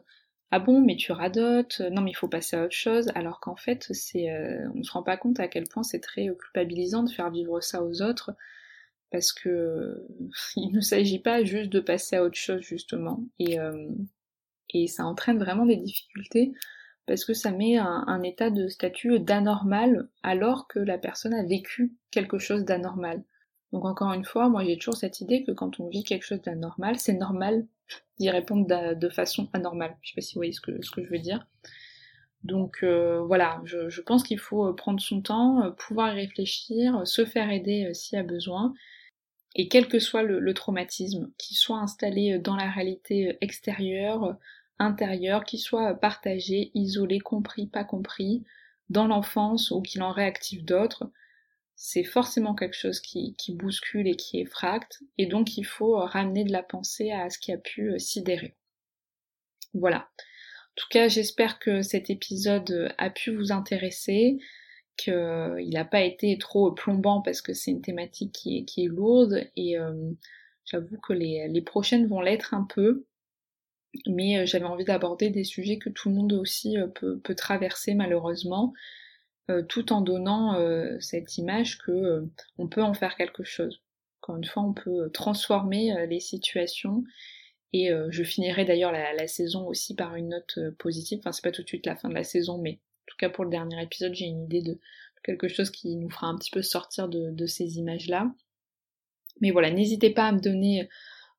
ah 0.51 0.59
bon 0.59 0.81
mais 0.81 0.97
tu 0.97 1.13
radotes 1.13 1.81
non 1.93 2.03
mais 2.03 2.11
il 2.11 2.17
faut 2.17 2.29
passer 2.29 2.57
à 2.57 2.65
autre 2.65 2.75
chose 2.75 3.11
alors 3.15 3.41
qu'en 3.41 3.57
fait 3.57 3.93
c'est 3.93 4.31
euh, 4.31 4.69
on 4.75 4.83
se 4.83 4.93
rend 4.93 5.03
pas 5.03 5.17
compte 5.17 5.41
à 5.41 5.49
quel 5.49 5.65
point 5.65 5.83
c'est 5.83 6.01
très 6.01 6.27
culpabilisant 6.27 7.03
de 7.03 7.11
faire 7.11 7.31
vivre 7.31 7.61
ça 7.61 7.83
aux 7.83 8.03
autres 8.03 8.33
parce 9.11 9.33
que 9.33 10.07
il 10.57 10.73
ne 10.73 10.81
s'agit 10.81 11.19
pas 11.19 11.45
juste 11.45 11.71
de 11.71 11.81
passer 11.81 12.17
à 12.17 12.25
autre 12.25 12.39
chose 12.39 12.63
justement 12.63 13.25
et 13.39 13.59
et 14.73 14.87
ça 14.87 15.05
entraîne 15.05 15.39
vraiment 15.39 15.67
des 15.67 15.77
difficultés 15.77 16.53
parce 17.07 17.25
que 17.25 17.35
ça 17.35 17.51
met 17.51 17.77
un, 17.77 18.23
état 18.23 18.51
de 18.51 18.69
statut 18.69 19.19
d'anormal 19.19 20.09
alors 20.23 20.69
que 20.69 20.79
la 20.79 20.97
personne 20.97 21.35
a 21.35 21.43
vécu 21.43 21.93
quelque 22.13 22.39
chose 22.39 22.65
d'anormal. 22.65 23.25
Donc 23.73 23.85
encore 23.85 24.13
une 24.13 24.25
fois, 24.25 24.49
moi 24.49 24.65
j'ai 24.65 24.77
toujours 24.79 24.97
cette 24.97 25.21
idée 25.21 25.43
que 25.43 25.53
quand 25.53 25.81
on 25.81 25.89
vit 25.89 26.05
quelque 26.05 26.25
chose 26.25 26.41
d'anormal, 26.43 26.99
c'est 26.99 27.15
normal 27.15 27.67
d'y 28.19 28.31
répondre 28.31 28.95
de, 28.95 29.09
façon 29.09 29.49
anormale. 29.53 29.97
Je 30.03 30.11
sais 30.11 30.15
pas 30.15 30.21
si 30.21 30.35
vous 30.35 30.39
voyez 30.39 30.53
ce 30.53 30.61
que, 30.61 30.83
ce 30.83 30.91
que 30.93 31.05
je 31.05 31.11
veux 31.11 31.19
dire. 31.19 31.47
Donc 32.45 32.79
euh, 32.83 33.21
voilà, 33.21 33.61
je, 33.65 34.01
pense 34.01 34.23
qu'il 34.23 34.39
faut 34.39 34.69
euh, 34.69 34.73
prendre 34.75 35.01
son 35.01 35.21
temps, 35.21 35.63
euh, 35.63 35.71
pouvoir 35.71 36.15
y 36.15 36.21
réfléchir, 36.21 37.07
se 37.07 37.25
faire 37.25 37.51
aider 37.51 37.93
s'il 37.93 38.17
y 38.17 38.21
a 38.21 38.25
besoin. 38.25 38.73
Et 39.57 39.69
quel 39.69 39.89
que 39.89 39.99
soit 39.99 40.23
le, 40.23 40.55
traumatisme, 40.55 41.33
qu'il 41.37 41.57
soit 41.57 41.79
installé 41.79 42.39
dans 42.39 42.57
la 42.57 42.71
réalité 42.71 43.37
extérieure, 43.41 44.39
intérieure, 44.79 45.45
qu'il 45.45 45.59
soit 45.59 45.95
partagé, 45.95 46.71
isolé, 46.75 47.19
compris, 47.19 47.67
pas 47.67 47.85
compris, 47.85 48.45
dans 48.89 49.07
l'enfance 49.07 49.71
ou 49.71 49.83
qu'il 49.83 50.03
en 50.03 50.13
réactive 50.13 50.65
d'autres, 50.65 51.11
c'est 51.83 52.05
forcément 52.05 52.55
quelque 52.55 52.77
chose 52.77 53.01
qui, 53.01 53.35
bouscule 53.49 54.07
et 54.07 54.15
qui 54.15 54.39
effracte, 54.41 55.01
et 55.17 55.25
donc 55.25 55.57
il 55.57 55.65
faut 55.65 55.97
euh, 55.97 56.05
ramener 56.05 56.45
de 56.45 56.53
la 56.53 56.63
pensée 56.63 57.11
à 57.11 57.31
ce 57.31 57.39
qui 57.39 57.53
a 57.53 57.57
pu 57.57 57.93
euh, 57.93 57.99
sidérer. 57.99 58.55
Voilà. 59.73 60.11
En 60.19 60.75
tout 60.77 60.89
cas, 60.91 61.09
j'espère 61.09 61.59
que 61.59 61.81
cet 61.81 62.11
épisode 62.11 62.71
euh, 62.71 62.89
a 62.99 63.09
pu 63.09 63.35
vous 63.35 63.51
intéresser, 63.51 64.39
qu'il 65.01 65.71
n'a 65.71 65.85
pas 65.85 66.03
été 66.03 66.37
trop 66.39 66.73
plombant 66.73 67.23
parce 67.23 67.43
que 67.43 67.53
c'est 67.55 67.71
une 67.71 67.83
thématique 67.83 68.33
qui 68.33 68.67
est, 68.77 68.87
lourde, 68.87 69.45
et 69.57 69.77
j'avoue 70.65 70.99
que 70.99 71.13
les, 71.13 71.63
prochaines 71.63 72.07
vont 72.07 72.21
l'être 72.21 72.55
un 72.55 72.65
peu, 72.65 73.07
mais 74.07 74.47
j'avais 74.47 74.65
envie 74.65 74.85
d'aborder 74.85 75.31
des 75.31 75.45
sujets 75.45 75.79
que 75.79 75.91
tout 75.91 76.09
le 76.09 76.15
monde 76.15 76.33
aussi 76.33 76.77
peut, 76.95 77.35
traverser 77.35 77.95
malheureusement, 77.95 78.73
euh, 79.51 79.63
tout 79.63 79.93
en 79.93 80.01
donnant 80.01 80.55
euh, 80.55 80.97
cette 81.01 81.37
image 81.39 81.79
que 81.79 81.91
euh, 81.91 82.27
on 82.59 82.69
peut 82.69 82.83
en 82.83 82.95
faire 82.95 83.17
quelque 83.17 83.43
chose. 83.43 83.83
Encore 84.23 84.37
une 84.37 84.45
fois, 84.45 84.63
on 84.63 84.75
peut 84.75 85.11
transformer 85.13 86.07
les 86.07 86.21
situations 86.21 87.05
et 87.73 87.91
je 88.11 88.23
finirai 88.23 88.67
d'ailleurs 88.67 88.93
la, 88.93 89.27
saison 89.27 89.67
aussi 89.67 89.95
par 89.95 90.15
une 90.15 90.29
note 90.29 90.59
positive. 90.79 91.21
Enfin, 91.21 91.33
c'est 91.33 91.43
pas 91.43 91.53
tout 91.53 91.63
de 91.63 91.69
suite 91.69 91.87
la 91.87 91.97
fin 91.97 92.11
de 92.11 92.15
la 92.15 92.23
saison, 92.23 92.59
mais 92.59 92.81
tout 93.11 93.17
cas 93.19 93.29
pour 93.29 93.45
le 93.45 93.51
dernier 93.51 93.83
épisode, 93.83 94.15
j'ai 94.15 94.27
une 94.27 94.45
idée 94.45 94.63
de 94.63 94.79
quelque 95.23 95.49
chose 95.49 95.71
qui 95.71 95.97
nous 95.97 96.09
fera 96.09 96.29
un 96.29 96.37
petit 96.37 96.51
peu 96.51 96.63
sortir 96.63 97.09
de, 97.09 97.47
ces 97.47 97.79
images-là. 97.79 98.31
Mais 99.41 99.51
voilà, 99.51 99.71
n'hésitez 99.71 100.11
pas 100.11 100.29
à 100.29 100.33
me 100.33 100.41
donner 100.41 100.89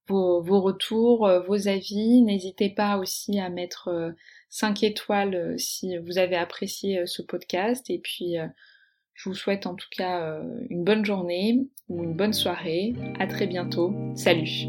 vos, 0.08 0.42
retours, 0.62 1.26
euh, 1.26 1.40
vos 1.42 1.68
avis. 1.68 2.22
N'hésitez 2.22 2.70
pas 2.70 2.98
aussi 2.98 3.40
à 3.40 3.50
mettre 3.50 4.14
5 4.50 4.84
étoiles 4.84 5.56
si 5.58 5.98
vous 5.98 6.18
avez 6.18 6.36
apprécié 6.36 7.06
ce 7.06 7.22
podcast. 7.22 7.90
Et 7.90 8.00
puis, 8.00 8.36
je 9.14 9.30
vous 9.30 9.36
souhaite 9.36 9.66
en 9.66 9.76
tout 9.76 9.90
cas 9.96 10.42
une 10.70 10.84
bonne 10.84 11.06
journée 11.06 11.68
ou 11.90 12.04
une 12.04 12.14
bonne 12.14 12.34
soirée. 12.34 12.94
À 13.20 13.28
très 13.28 13.48
bientôt. 13.48 13.94
Salut 14.16 14.68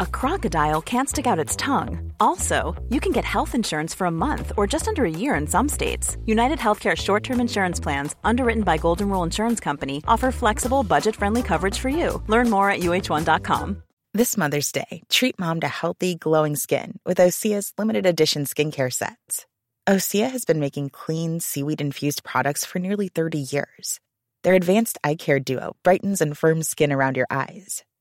a 0.00 0.06
crocodile 0.06 0.80
can't 0.80 1.08
stick 1.08 1.26
out 1.26 1.44
its 1.44 1.54
tongue. 1.56 2.12
Also, 2.20 2.74
you 2.88 3.00
can 3.00 3.12
get 3.12 3.24
health 3.24 3.54
insurance 3.54 3.94
for 3.94 4.06
a 4.06 4.10
month 4.10 4.52
or 4.56 4.66
just 4.66 4.88
under 4.88 5.04
a 5.04 5.10
year 5.10 5.34
in 5.34 5.46
some 5.46 5.68
states. 5.68 6.16
United 6.24 6.58
Healthcare 6.58 6.96
short 6.96 7.22
term 7.22 7.40
insurance 7.40 7.78
plans, 7.78 8.16
underwritten 8.24 8.62
by 8.62 8.78
Golden 8.78 9.08
Rule 9.08 9.22
Insurance 9.22 9.60
Company, 9.60 10.02
offer 10.08 10.32
flexible, 10.32 10.82
budget 10.82 11.14
friendly 11.14 11.42
coverage 11.42 11.78
for 11.78 11.90
you. 11.90 12.22
Learn 12.28 12.48
more 12.48 12.70
at 12.70 12.80
uh1.com. 12.80 13.82
This 14.14 14.36
Mother's 14.36 14.72
Day, 14.72 15.02
treat 15.08 15.38
mom 15.38 15.60
to 15.60 15.68
healthy, 15.68 16.14
glowing 16.14 16.56
skin 16.56 16.98
with 17.04 17.18
Osea's 17.18 17.72
limited 17.78 18.06
edition 18.06 18.44
skincare 18.44 18.92
sets. 18.92 19.46
Osea 19.88 20.30
has 20.30 20.44
been 20.44 20.60
making 20.60 20.90
clean, 20.90 21.40
seaweed 21.40 21.80
infused 21.80 22.24
products 22.24 22.64
for 22.64 22.78
nearly 22.78 23.08
30 23.08 23.38
years. 23.38 24.00
Their 24.44 24.54
advanced 24.54 24.98
eye 25.04 25.16
care 25.16 25.40
duo 25.40 25.76
brightens 25.82 26.20
and 26.20 26.36
firms 26.36 26.68
skin 26.68 26.90
around 26.92 27.16
your 27.16 27.26
eyes 27.30 27.84